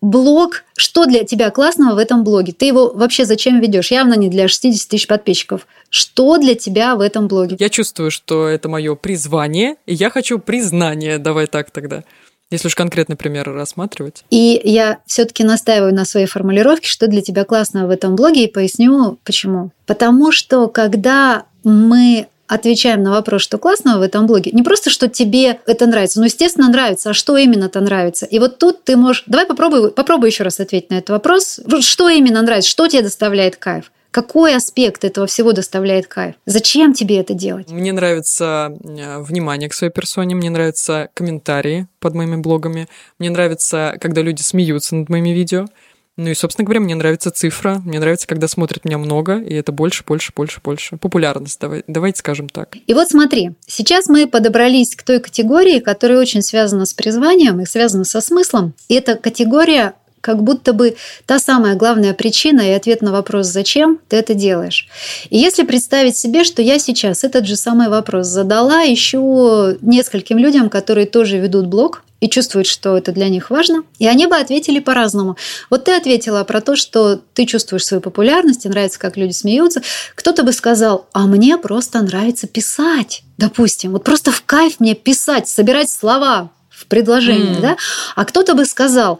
блог, 0.01 0.65
что 0.77 1.07
для 1.07 1.25
тебя 1.25 1.51
классного 1.51 1.95
в 1.95 1.99
этом 1.99 2.25
блоге? 2.25 2.53
Ты 2.53 2.67
его 2.67 2.93
вообще 2.93 3.25
зачем 3.25 3.61
ведешь? 3.61 3.91
Явно 3.91 4.15
не 4.15 4.29
для 4.29 4.49
60 4.49 4.89
тысяч 4.89 5.07
подписчиков. 5.07 5.67
Что 5.89 6.39
для 6.39 6.55
тебя 6.55 6.97
в 6.97 7.01
этом 7.01 7.29
блоге? 7.29 7.57
Я 7.59 7.69
чувствую, 7.69 8.11
что 8.11 8.47
это 8.47 8.69
мое 8.69 8.95
призвание, 8.95 9.77
и 9.87 9.95
я 9.95 10.11
хочу 10.11 10.39
признание. 10.39 11.19
Давай 11.19 11.47
так 11.47 11.71
тогда. 11.71 12.05
Если 12.51 12.67
уж 12.67 12.75
конкретный 12.75 13.15
пример 13.15 13.53
рассматривать. 13.53 14.25
И 14.31 14.61
я 14.65 14.99
все-таки 15.07 15.45
настаиваю 15.45 15.95
на 15.95 16.05
своей 16.05 16.27
формулировке, 16.27 16.89
что 16.89 17.07
для 17.07 17.23
тебя 17.23 17.45
классного 17.45 17.87
в 17.87 17.91
этом 17.91 18.17
блоге, 18.17 18.45
и 18.45 18.53
поясню 18.53 19.19
почему. 19.25 19.71
Потому 19.87 20.33
что 20.33 20.67
когда 20.67 21.45
мы 21.63 22.27
отвечаем 22.51 23.03
на 23.03 23.13
вопрос, 23.13 23.43
что 23.43 23.59
классного 23.59 24.01
в 24.01 24.03
этом 24.03 24.27
блоге. 24.27 24.51
Не 24.51 24.63
просто, 24.63 24.91
что 24.91 25.09
тебе 25.09 25.61
это 25.67 25.87
нравится, 25.87 26.19
но, 26.19 26.27
естественно, 26.27 26.69
нравится, 26.69 27.11
а 27.11 27.15
что 27.15 27.37
именно-то 27.37 27.81
нравится. 27.81 28.27
И 28.27 28.39
вот 28.39 28.59
тут 28.59 28.83
ты 28.85 28.97
можешь... 28.97 29.23
Давай 29.27 29.47
попробуй, 29.47 29.93
попробуй 29.93 30.31
еще 30.31 30.43
раз 30.43 30.59
ответить 30.59 30.91
на 30.91 30.95
этот 30.95 31.11
вопрос. 31.11 31.61
Что 31.81 32.09
именно 32.09 32.43
нравится, 32.43 32.69
что 32.69 32.89
тебе 32.89 33.03
доставляет 33.03 33.57
кайф? 33.57 33.93
Какой 34.11 34.57
аспект 34.57 35.05
этого 35.05 35.29
всего 35.29 35.53
доставляет 35.53 36.09
кайф? 36.09 36.35
Зачем 36.45 36.93
тебе 36.93 37.21
это 37.21 37.33
делать? 37.35 37.71
Мне 37.71 37.93
нравится 37.93 38.77
э, 38.83 39.23
внимание 39.23 39.69
к 39.69 39.75
своей 39.75 39.93
персоне, 39.93 40.35
мне 40.35 40.51
нравятся 40.51 41.11
комментарии 41.15 41.87
под 42.01 42.15
моими 42.15 42.35
блогами, 42.35 42.89
мне 43.21 43.31
нравится, 43.31 43.97
когда 44.01 44.23
люди 44.23 44.43
смеются 44.43 44.97
над 44.97 45.09
моими 45.09 45.31
видео. 45.31 45.67
Ну 46.16 46.29
и, 46.29 46.35
собственно 46.35 46.66
говоря, 46.66 46.81
мне 46.81 46.94
нравится 46.94 47.31
цифра, 47.31 47.81
мне 47.85 47.99
нравится, 47.99 48.27
когда 48.27 48.49
смотрят 48.49 48.85
меня 48.85 48.99
много, 48.99 49.38
и 49.38 49.55
это 49.55 49.73
больше, 49.73 50.05
больше, 50.07 50.33
больше, 50.35 50.61
больше. 50.62 50.96
Популярность, 50.96 51.59
давай, 51.61 51.83
давайте 51.87 52.18
скажем 52.18 52.49
так. 52.49 52.77
И 52.87 52.94
вот 52.94 53.09
смотри, 53.09 53.53
сейчас 53.66 54.09
мы 54.09 54.27
подобрались 54.27 54.94
к 54.96 55.03
той 55.03 55.20
категории, 55.20 55.79
которая 55.79 56.18
очень 56.18 56.42
связана 56.42 56.85
с 56.85 56.92
призванием 56.92 57.61
и 57.61 57.66
связана 57.66 58.05
со 58.05 58.20
смыслом. 58.20 58.75
И 58.88 58.94
эта 58.94 59.16
категория 59.16 59.94
как 60.21 60.43
будто 60.43 60.73
бы 60.73 60.97
та 61.27 61.39
самая 61.39 61.75
главная 61.75 62.15
причина 62.15 62.61
и 62.61 62.73
ответ 62.73 63.03
на 63.03 63.13
вопрос 63.13 63.47
«Зачем?» 63.47 63.99
ты 64.09 64.17
это 64.17 64.35
делаешь. 64.35 64.89
И 65.31 65.39
если 65.39 65.63
представить 65.63 66.17
себе, 66.17 66.45
что 66.45 66.63
я 66.63 66.79
сейчас 66.79 67.25
этот 67.25 67.47
же 67.47 67.57
самый 67.57 67.89
вопрос 67.89 68.27
задала 68.27 68.83
еще 68.83 69.77
нескольким 69.81 70.39
людям, 70.39 70.69
которые 70.69 71.07
тоже 71.07 71.39
ведут 71.39 71.67
блог, 71.67 72.03
и 72.21 72.29
чувствуют, 72.29 72.67
что 72.67 72.97
это 72.97 73.13
для 73.13 73.29
них 73.29 73.51
важно, 73.51 73.83
и 73.99 74.07
они 74.07 74.27
бы 74.27 74.37
ответили 74.37 74.79
по-разному. 74.79 75.37
Вот 75.71 75.85
ты 75.85 75.97
ответила 75.97 76.45
про 76.45 76.61
то, 76.61 76.77
что 76.77 77.21
ты 77.35 77.47
чувствуешь 77.47 77.87
свою 77.87 78.01
популярность, 78.01 78.67
и 78.67 78.69
нравится, 78.69 78.99
как 78.99 79.17
люди 79.17 79.33
смеются. 79.33 79.83
Кто-то 80.15 80.43
бы 80.43 80.53
сказал, 80.53 81.09
а 81.13 81.27
мне 81.27 81.57
просто 81.57 82.01
нравится 82.03 82.47
писать, 82.47 83.23
допустим. 83.39 83.93
Вот 83.93 84.05
просто 84.05 84.33
в 84.33 84.43
кайф 84.45 84.81
мне 84.81 84.95
писать, 84.95 85.49
собирать 85.49 85.91
слова 85.91 86.51
в 86.69 86.87
предложении, 86.87 87.59
mm. 87.59 87.61
да? 87.61 87.77
А 88.17 88.25
кто-то 88.25 88.55
бы 88.55 88.65
сказал, 88.65 89.19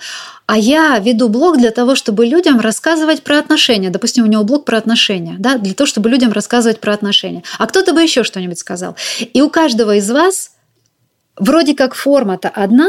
а 0.51 0.59
я 0.59 0.99
веду 0.99 1.29
блог 1.29 1.59
для 1.59 1.71
того, 1.71 1.95
чтобы 1.95 2.27
людям 2.27 2.59
рассказывать 2.59 3.23
про 3.23 3.39
отношения. 3.39 3.89
Допустим, 3.89 4.25
у 4.25 4.27
него 4.27 4.43
блог 4.43 4.65
про 4.65 4.79
отношения, 4.79 5.37
да, 5.39 5.59
для 5.59 5.75
того, 5.75 5.87
чтобы 5.87 6.11
людям 6.11 6.33
рассказывать 6.33 6.81
про 6.81 6.93
отношения. 6.93 7.45
А 7.59 7.69
кто-то 7.69 7.93
бы 7.93 8.03
еще 8.03 8.25
что-нибудь 8.25 8.59
сказал. 8.59 8.97
И 9.33 9.43
у 9.43 9.49
каждого 9.49 9.95
из 9.95 10.11
вас 10.11 10.51
вроде 11.37 11.77
как 11.77 11.95
форма-то 11.95 12.49
одна, 12.49 12.89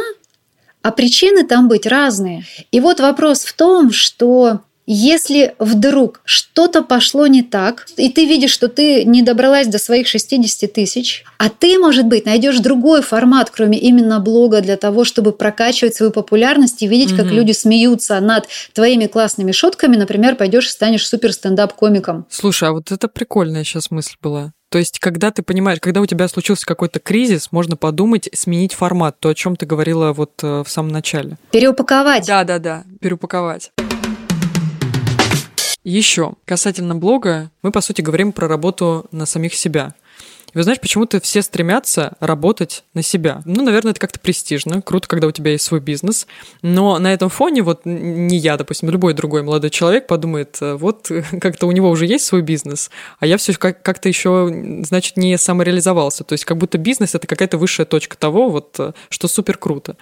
а 0.82 0.92
причины 0.92 1.46
там 1.46 1.68
быть 1.68 1.86
разные. 1.86 2.46
И 2.72 2.80
вот 2.80 3.00
вопрос 3.00 3.44
в 3.44 3.54
том, 3.54 3.92
что 3.92 4.62
если 4.86 5.56
вдруг 5.60 6.22
что-то 6.24 6.82
пошло 6.82 7.28
не 7.28 7.44
так, 7.44 7.88
и 7.98 8.10
ты 8.10 8.26
видишь, 8.26 8.52
что 8.52 8.68
ты 8.68 9.06
не 9.06 9.22
добралась 9.22 9.68
до 9.68 9.78
своих 9.78 10.08
60 10.08 10.72
тысяч, 10.74 11.24
а 11.38 11.50
ты, 11.50 11.78
может 11.80 12.06
быть, 12.06 12.26
найдешь 12.26 12.60
другой 12.60 13.02
формат, 13.02 13.50
кроме 13.50 13.78
именно 13.78 14.20
блога, 14.20 14.62
для 14.62 14.78
того, 14.78 15.04
чтобы 15.04 15.32
прокачивать 15.32 15.96
свою 15.96 16.12
популярность 16.12 16.82
и 16.82 16.88
видеть, 16.88 17.14
угу. 17.14 17.24
как 17.24 17.32
люди 17.32 17.52
смеются 17.52 18.20
над 18.20 18.48
твоими 18.74 19.08
классными 19.08 19.52
шутками, 19.52 19.96
например, 19.96 20.36
пойдешь 20.36 20.68
и 20.68 20.72
станешь 20.72 21.08
супер 21.08 21.34
стендап-комиком. 21.34 22.26
Слушай, 22.30 22.70
а 22.70 22.74
вот 22.74 22.92
это 22.92 23.08
прикольная 23.08 23.64
сейчас 23.64 23.92
мысль 23.92 24.16
была. 24.22 24.52
То 24.70 24.78
есть, 24.78 25.00
когда 25.00 25.32
ты 25.32 25.44
понимаешь, 25.44 25.80
когда 25.82 26.00
у 26.00 26.06
тебя 26.06 26.30
случился 26.30 26.66
какой-то 26.66 27.00
кризис, 27.00 27.52
можно 27.52 27.76
подумать, 27.76 28.30
сменить 28.34 28.74
формат, 28.74 29.20
то, 29.20 29.28
о 29.28 29.36
чем 29.36 29.58
ты 29.58 29.66
говорила 29.66 30.14
вот 30.14 30.32
э, 30.44 30.64
в 30.66 30.70
самом 30.70 30.92
начале. 30.92 31.38
Переупаковать. 31.52 32.26
Да, 32.26 32.46
да, 32.46 32.58
да, 32.58 32.84
переупаковать. 33.02 33.72
Еще, 35.84 36.34
касательно 36.46 36.96
блога, 36.96 37.50
мы, 37.64 37.72
по 37.72 37.82
сути, 37.82 38.02
говорим 38.02 38.34
про 38.34 38.48
работу 38.48 39.08
на 39.12 39.26
самих 39.26 39.56
себя. 39.56 39.96
И 40.54 40.58
вы 40.58 40.64
знаете, 40.64 40.82
почему-то 40.82 41.20
все 41.22 41.42
стремятся 41.42 42.14
работать 42.20 42.84
на 42.94 43.02
себя. 43.02 43.42
Ну, 43.46 43.64
наверное, 43.64 43.92
это 43.92 44.02
как-то 44.02 44.20
престижно, 44.20 44.82
круто, 44.82 45.08
когда 45.08 45.28
у 45.28 45.32
тебя 45.32 45.52
есть 45.52 45.64
свой 45.64 45.80
бизнес. 45.80 46.28
Но 46.62 47.00
на 47.00 47.14
этом 47.14 47.30
фоне 47.30 47.64
вот 47.64 47.82
не 47.86 48.38
я, 48.38 48.58
допустим, 48.58 48.90
любой 48.90 49.14
другой 49.14 49.44
молодой 49.44 49.70
человек 49.70 50.08
подумает, 50.08 50.58
э, 50.62 50.76
вот 50.76 51.10
как-то 51.42 51.68
у 51.68 51.72
него 51.72 51.90
уже 51.90 52.06
есть 52.06 52.26
свой 52.26 52.42
бизнес, 52.42 52.92
а 53.20 53.26
я 53.26 53.38
все 53.38 53.54
как-то 53.54 54.10
еще, 54.10 54.82
значит, 54.84 55.18
не 55.18 55.38
самореализовался. 55.38 56.24
То 56.24 56.34
есть 56.34 56.46
как 56.46 56.58
будто 56.58 56.78
бизнес— 56.78 57.16
это 57.16 57.28
какая-то 57.28 57.58
высшая 57.58 57.86
точка 57.86 58.18
того, 58.18 58.50
вот, 58.50 58.76
э, 58.78 58.92
что 59.10 59.28
супер 59.28 59.58
круто. 59.58 59.96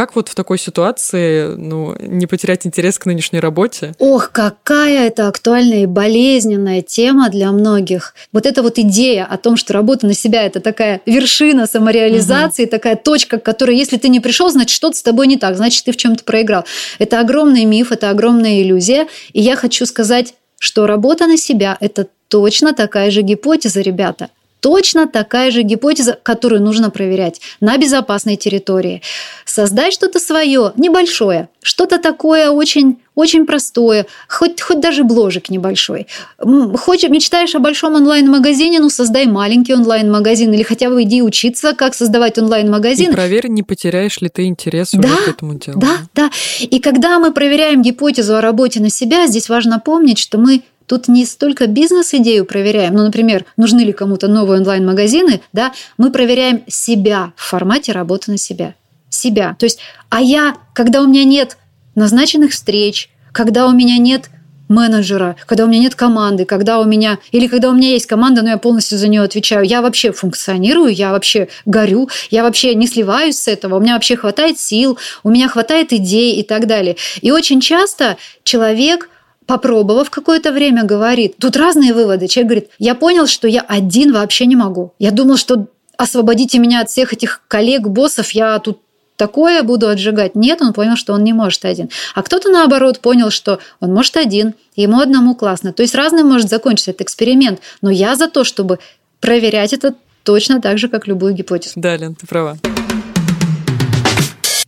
Как 0.00 0.16
вот 0.16 0.30
в 0.30 0.34
такой 0.34 0.58
ситуации 0.58 1.54
ну, 1.56 1.94
не 2.00 2.26
потерять 2.26 2.66
интерес 2.66 2.98
к 2.98 3.04
нынешней 3.04 3.38
работе? 3.38 3.94
Ох, 3.98 4.30
какая 4.32 5.06
это 5.08 5.28
актуальная 5.28 5.82
и 5.82 5.86
болезненная 5.86 6.80
тема 6.80 7.28
для 7.28 7.52
многих. 7.52 8.14
Вот 8.32 8.46
эта 8.46 8.62
вот 8.62 8.78
идея 8.78 9.26
о 9.26 9.36
том, 9.36 9.58
что 9.58 9.74
работа 9.74 10.06
на 10.06 10.14
себя 10.14 10.42
это 10.44 10.60
такая 10.60 11.02
вершина 11.04 11.66
самореализации, 11.66 12.62
угу. 12.62 12.70
такая 12.70 12.96
точка, 12.96 13.38
к 13.38 13.42
которой, 13.42 13.76
если 13.76 13.98
ты 13.98 14.08
не 14.08 14.20
пришел, 14.20 14.48
значит, 14.48 14.70
что-то 14.70 14.96
с 14.96 15.02
тобой 15.02 15.26
не 15.26 15.36
так, 15.36 15.54
значит, 15.54 15.84
ты 15.84 15.92
в 15.92 15.98
чем-то 15.98 16.24
проиграл. 16.24 16.64
Это 16.98 17.20
огромный 17.20 17.66
миф, 17.66 17.92
это 17.92 18.08
огромная 18.08 18.62
иллюзия. 18.62 19.06
И 19.34 19.42
я 19.42 19.54
хочу 19.54 19.84
сказать, 19.84 20.32
что 20.58 20.86
работа 20.86 21.26
на 21.26 21.36
себя 21.36 21.76
это 21.78 22.06
точно 22.28 22.72
такая 22.72 23.10
же 23.10 23.20
гипотеза, 23.20 23.82
ребята 23.82 24.30
точно 24.60 25.08
такая 25.08 25.50
же 25.50 25.62
гипотеза, 25.62 26.18
которую 26.22 26.62
нужно 26.62 26.90
проверять 26.90 27.40
на 27.60 27.76
безопасной 27.76 28.36
территории. 28.36 29.02
Создать 29.44 29.92
что-то 29.92 30.20
свое, 30.20 30.72
небольшое, 30.76 31.48
что-то 31.62 31.98
такое 31.98 32.50
очень, 32.50 32.98
очень 33.14 33.46
простое, 33.46 34.06
хоть, 34.28 34.60
хоть 34.60 34.80
даже 34.80 35.04
бложик 35.04 35.50
небольшой. 35.50 36.06
Хочешь, 36.38 37.10
мечтаешь 37.10 37.54
о 37.54 37.58
большом 37.58 37.94
онлайн-магазине, 37.94 38.80
ну 38.80 38.90
создай 38.90 39.26
маленький 39.26 39.74
онлайн-магазин 39.74 40.52
или 40.52 40.62
хотя 40.62 40.88
бы 40.90 41.02
иди 41.02 41.22
учиться, 41.22 41.74
как 41.74 41.94
создавать 41.94 42.38
онлайн-магазин. 42.38 43.10
И 43.10 43.12
проверь, 43.12 43.48
не 43.48 43.62
потеряешь 43.62 44.20
ли 44.20 44.28
ты 44.28 44.44
интерес 44.44 44.90
да, 44.92 45.08
к 45.08 45.28
этому 45.28 45.54
делу. 45.54 45.80
Да, 45.80 45.96
да. 46.14 46.30
И 46.60 46.78
когда 46.80 47.18
мы 47.18 47.32
проверяем 47.32 47.82
гипотезу 47.82 48.36
о 48.36 48.40
работе 48.40 48.80
на 48.80 48.90
себя, 48.90 49.26
здесь 49.26 49.48
важно 49.48 49.80
помнить, 49.80 50.18
что 50.18 50.38
мы 50.38 50.62
Тут 50.90 51.06
не 51.06 51.24
столько 51.24 51.68
бизнес-идею 51.68 52.44
проверяем, 52.44 52.94
ну, 52.94 53.04
например, 53.04 53.44
нужны 53.56 53.82
ли 53.82 53.92
кому-то 53.92 54.26
новые 54.26 54.58
онлайн-магазины, 54.58 55.40
да, 55.52 55.72
мы 55.98 56.10
проверяем 56.10 56.64
себя 56.66 57.32
в 57.36 57.44
формате 57.44 57.92
работы 57.92 58.32
на 58.32 58.38
себя. 58.38 58.74
Себя. 59.08 59.54
То 59.60 59.66
есть, 59.66 59.78
а 60.08 60.20
я, 60.20 60.56
когда 60.74 61.02
у 61.02 61.06
меня 61.06 61.22
нет 61.22 61.58
назначенных 61.94 62.50
встреч, 62.50 63.08
когда 63.30 63.68
у 63.68 63.70
меня 63.70 63.98
нет 63.98 64.30
менеджера, 64.66 65.36
когда 65.46 65.66
у 65.66 65.68
меня 65.68 65.78
нет 65.78 65.94
команды, 65.94 66.44
когда 66.44 66.80
у 66.80 66.84
меня 66.84 67.20
или 67.30 67.46
когда 67.46 67.70
у 67.70 67.72
меня 67.72 67.90
есть 67.90 68.06
команда, 68.06 68.42
но 68.42 68.48
я 68.48 68.58
полностью 68.58 68.98
за 68.98 69.06
нее 69.06 69.22
отвечаю, 69.22 69.64
я 69.64 69.82
вообще 69.82 70.10
функционирую, 70.10 70.92
я 70.92 71.12
вообще 71.12 71.46
горю, 71.66 72.08
я 72.32 72.42
вообще 72.42 72.74
не 72.74 72.88
сливаюсь 72.88 73.38
с 73.38 73.46
этого, 73.46 73.76
у 73.76 73.80
меня 73.80 73.94
вообще 73.94 74.16
хватает 74.16 74.58
сил, 74.58 74.98
у 75.22 75.30
меня 75.30 75.48
хватает 75.48 75.92
идей 75.92 76.40
и 76.40 76.42
так 76.42 76.66
далее. 76.66 76.96
И 77.20 77.30
очень 77.30 77.60
часто 77.60 78.16
человек 78.42 79.08
попробовав 79.46 80.10
какое-то 80.10 80.52
время, 80.52 80.84
говорит, 80.84 81.36
тут 81.38 81.56
разные 81.56 81.92
выводы. 81.92 82.28
Человек 82.28 82.48
говорит, 82.48 82.70
я 82.78 82.94
понял, 82.94 83.26
что 83.26 83.48
я 83.48 83.60
один 83.62 84.12
вообще 84.12 84.46
не 84.46 84.56
могу. 84.56 84.92
Я 84.98 85.10
думал, 85.10 85.36
что 85.36 85.66
освободите 85.96 86.58
меня 86.58 86.80
от 86.80 86.90
всех 86.90 87.12
этих 87.12 87.42
коллег, 87.48 87.82
боссов, 87.82 88.30
я 88.30 88.58
тут 88.58 88.80
такое 89.16 89.62
буду 89.62 89.88
отжигать. 89.88 90.34
Нет, 90.34 90.62
он 90.62 90.72
понял, 90.72 90.96
что 90.96 91.12
он 91.12 91.22
не 91.22 91.34
может 91.34 91.64
один. 91.66 91.90
А 92.14 92.22
кто-то, 92.22 92.48
наоборот, 92.48 93.00
понял, 93.00 93.30
что 93.30 93.58
он 93.78 93.92
может 93.92 94.16
один, 94.16 94.54
ему 94.76 94.98
одному 94.98 95.34
классно. 95.34 95.74
То 95.74 95.82
есть 95.82 95.94
разным 95.94 96.26
может 96.26 96.48
закончиться 96.48 96.92
этот 96.92 97.02
эксперимент. 97.02 97.60
Но 97.82 97.90
я 97.90 98.16
за 98.16 98.28
то, 98.28 98.44
чтобы 98.44 98.78
проверять 99.20 99.74
это 99.74 99.94
точно 100.24 100.62
так 100.62 100.78
же, 100.78 100.88
как 100.88 101.06
любую 101.06 101.34
гипотезу. 101.34 101.74
Да, 101.76 101.96
Лен, 101.96 102.14
ты 102.14 102.26
права. 102.26 102.56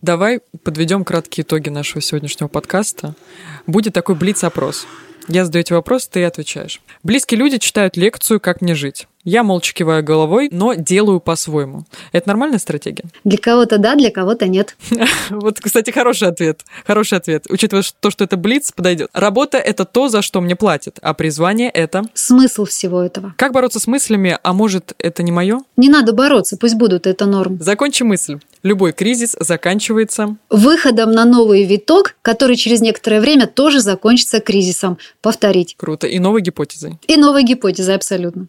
Давай 0.03 0.41
подведем 0.65 1.05
краткие 1.05 1.45
итоги 1.45 1.69
нашего 1.69 2.01
сегодняшнего 2.01 2.49
подкаста. 2.49 3.15
Будет 3.69 3.95
такой 3.95 4.17
блиц-опрос. 4.17 4.85
Я 5.29 5.45
задаю 5.45 5.61
эти 5.61 5.73
вопросы, 5.73 6.09
ты 6.11 6.25
отвечаешь. 6.25 6.83
Близкие 7.05 7.39
люди 7.39 7.59
читают 7.59 7.97
лекцию 7.97 8.41
«Как 8.41 8.61
мне 8.61 8.75
жить». 8.75 9.07
Я 9.25 9.45
молча 9.45 9.73
киваю 9.73 10.03
головой, 10.03 10.49
но 10.51 10.75
делаю 10.75 11.21
по-своему. 11.21 11.85
Это 12.11 12.29
нормальная 12.29 12.59
стратегия? 12.59 13.05
Для 13.23 13.39
кого-то 13.39 13.79
да, 13.79 13.95
для 13.95 14.11
кого-то 14.11 14.49
нет. 14.49 14.77
Вот, 15.31 15.61
кстати, 15.61 15.91
хороший 15.91 16.29
ответ. 16.29 16.63
Хороший 16.85 17.19
ответ. 17.19 17.47
Учитывая 17.49 17.85
то, 18.01 18.11
что 18.11 18.25
это 18.25 18.37
блиц, 18.37 18.73
подойдет. 18.73 19.09
Работа— 19.13 19.59
это 19.59 19.85
то, 19.85 20.09
за 20.09 20.23
что 20.23 20.41
мне 20.41 20.57
платят, 20.57 20.99
а 21.03 21.15
призвание— 21.15 21.71
это... 21.75 22.03
Смысл 22.15 22.65
всего 22.65 23.01
этого. 23.01 23.35
Как 23.39 23.53
бороться 23.53 23.79
с 23.79 23.87
мыслями, 23.87 24.39
а 24.43 24.53
может, 24.53 24.95
это 24.99 25.23
не 25.23 25.31
мое? 25.31 25.63
Не 25.77 25.89
надо 25.89 26.13
бороться, 26.13 26.57
пусть 26.57 26.75
будут, 26.75 27.07
это 27.07 27.27
норм. 27.27 27.59
Закончи 27.61 28.03
мысль. 28.03 28.41
Любой 28.63 28.93
кризис 28.93 29.37
заканчивается... 29.39 30.37
Выходом 30.51 31.13
на 31.13 31.25
новый 31.25 31.65
виток, 31.65 32.17
который 32.23 32.57
через 32.57 32.81
некоторое 32.81 33.21
время 33.21 33.47
тоже 33.47 33.81
закончится 33.81 34.41
кризисом. 34.41 34.99
Повторить. 35.21 35.77
Круто. 35.77 36.07
И 36.07 36.19
новой 36.19 36.43
гипотезой. 36.43 36.99
И 37.07 37.17
новой 37.17 37.45
гипотезой, 37.45 37.95
абсолютно. 37.95 38.47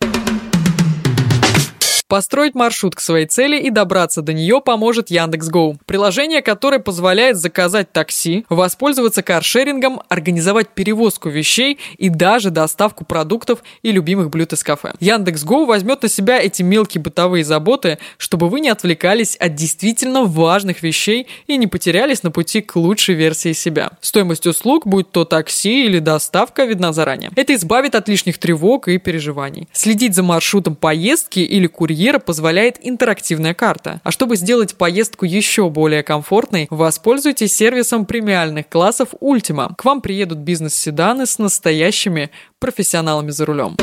Построить 2.13 2.53
маршрут 2.53 2.93
к 2.95 2.99
своей 2.99 3.25
цели 3.25 3.59
и 3.59 3.71
добраться 3.71 4.21
до 4.21 4.33
нее 4.33 4.61
поможет 4.61 5.09
Яндекс.Гоу. 5.09 5.79
Приложение, 5.87 6.43
которое 6.43 6.77
позволяет 6.77 7.37
заказать 7.37 7.91
такси, 7.91 8.45
воспользоваться 8.49 9.23
каршерингом, 9.23 9.99
организовать 10.09 10.69
перевозку 10.69 11.29
вещей 11.29 11.79
и 11.97 12.09
даже 12.09 12.51
доставку 12.51 13.03
продуктов 13.03 13.63
и 13.81 13.91
любимых 13.91 14.29
блюд 14.29 14.53
из 14.53 14.63
кафе. 14.63 14.93
Яндекс.Гоу 14.99 15.65
возьмет 15.65 16.03
на 16.03 16.07
себя 16.07 16.39
эти 16.39 16.61
мелкие 16.61 17.01
бытовые 17.01 17.43
заботы, 17.43 17.97
чтобы 18.19 18.47
вы 18.47 18.59
не 18.59 18.69
отвлекались 18.69 19.35
от 19.37 19.55
действительно 19.55 20.21
важных 20.21 20.83
вещей 20.83 21.25
и 21.47 21.57
не 21.57 21.65
потерялись 21.65 22.21
на 22.21 22.29
пути 22.29 22.61
к 22.61 22.75
лучшей 22.75 23.15
версии 23.15 23.53
себя. 23.53 23.89
Стоимость 24.01 24.45
услуг, 24.45 24.85
будь 24.85 25.09
то 25.09 25.25
такси 25.25 25.87
или 25.87 25.97
доставка, 25.97 26.65
видна 26.65 26.93
заранее. 26.93 27.31
Это 27.35 27.55
избавит 27.55 27.95
от 27.95 28.07
лишних 28.07 28.37
тревог 28.37 28.87
и 28.87 28.99
переживаний. 28.99 29.67
Следить 29.73 30.13
за 30.13 30.21
маршрутом 30.21 30.75
поездки 30.75 31.39
или 31.39 31.65
курьера 31.65 32.02
курьера 32.03 32.19
позволяет 32.19 32.79
интерактивная 32.81 33.53
карта. 33.53 34.01
А 34.03 34.11
чтобы 34.11 34.35
сделать 34.35 34.75
поездку 34.75 35.23
еще 35.23 35.69
более 35.69 36.03
комфортной, 36.03 36.67
воспользуйтесь 36.69 37.55
сервисом 37.55 38.05
премиальных 38.05 38.67
классов 38.67 39.09
Ultima. 39.21 39.73
К 39.77 39.85
вам 39.85 40.01
приедут 40.01 40.39
бизнес-седаны 40.39 41.25
с 41.25 41.39
настоящими 41.39 42.29
профессионалами 42.59 43.31
за 43.31 43.45
рулем. 43.45 43.77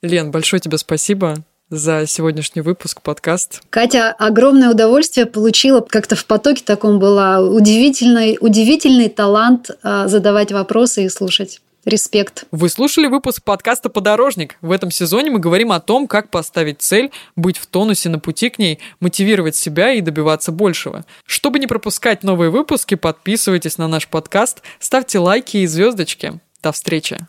Лен, 0.00 0.30
большое 0.30 0.58
тебе 0.58 0.78
спасибо 0.78 1.34
за 1.68 2.06
сегодняшний 2.06 2.62
выпуск, 2.62 3.02
подкаст. 3.02 3.60
Катя, 3.68 4.14
огромное 4.18 4.70
удовольствие 4.70 5.26
получила. 5.26 5.82
Как-то 5.82 6.16
в 6.16 6.24
потоке 6.24 6.62
таком 6.64 6.98
была 6.98 7.40
удивительный, 7.42 8.38
удивительный 8.40 9.10
талант 9.10 9.70
а, 9.82 10.08
задавать 10.08 10.50
вопросы 10.50 11.04
и 11.04 11.08
слушать. 11.10 11.60
Респект. 11.86 12.46
Вы 12.50 12.68
слушали 12.68 13.06
выпуск 13.06 13.44
подкаста 13.44 13.88
«Подорожник». 13.88 14.56
В 14.60 14.72
этом 14.72 14.90
сезоне 14.90 15.30
мы 15.30 15.38
говорим 15.38 15.70
о 15.70 15.78
том, 15.78 16.08
как 16.08 16.30
поставить 16.30 16.82
цель, 16.82 17.12
быть 17.36 17.58
в 17.58 17.66
тонусе 17.66 18.08
на 18.08 18.18
пути 18.18 18.50
к 18.50 18.58
ней, 18.58 18.80
мотивировать 18.98 19.54
себя 19.54 19.92
и 19.92 20.00
добиваться 20.00 20.50
большего. 20.50 21.04
Чтобы 21.26 21.60
не 21.60 21.68
пропускать 21.68 22.24
новые 22.24 22.50
выпуски, 22.50 22.96
подписывайтесь 22.96 23.78
на 23.78 23.86
наш 23.86 24.08
подкаст, 24.08 24.62
ставьте 24.80 25.20
лайки 25.20 25.58
и 25.58 25.66
звездочки. 25.68 26.40
До 26.60 26.72
встречи. 26.72 27.24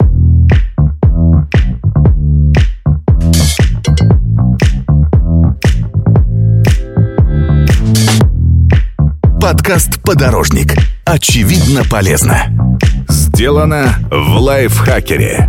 Подкаст 9.50 10.02
«Подорожник». 10.04 10.76
Очевидно 11.06 11.86
полезно. 11.90 12.78
Сделано 13.08 13.96
в 14.12 14.36
лайфхакере. 14.40 15.48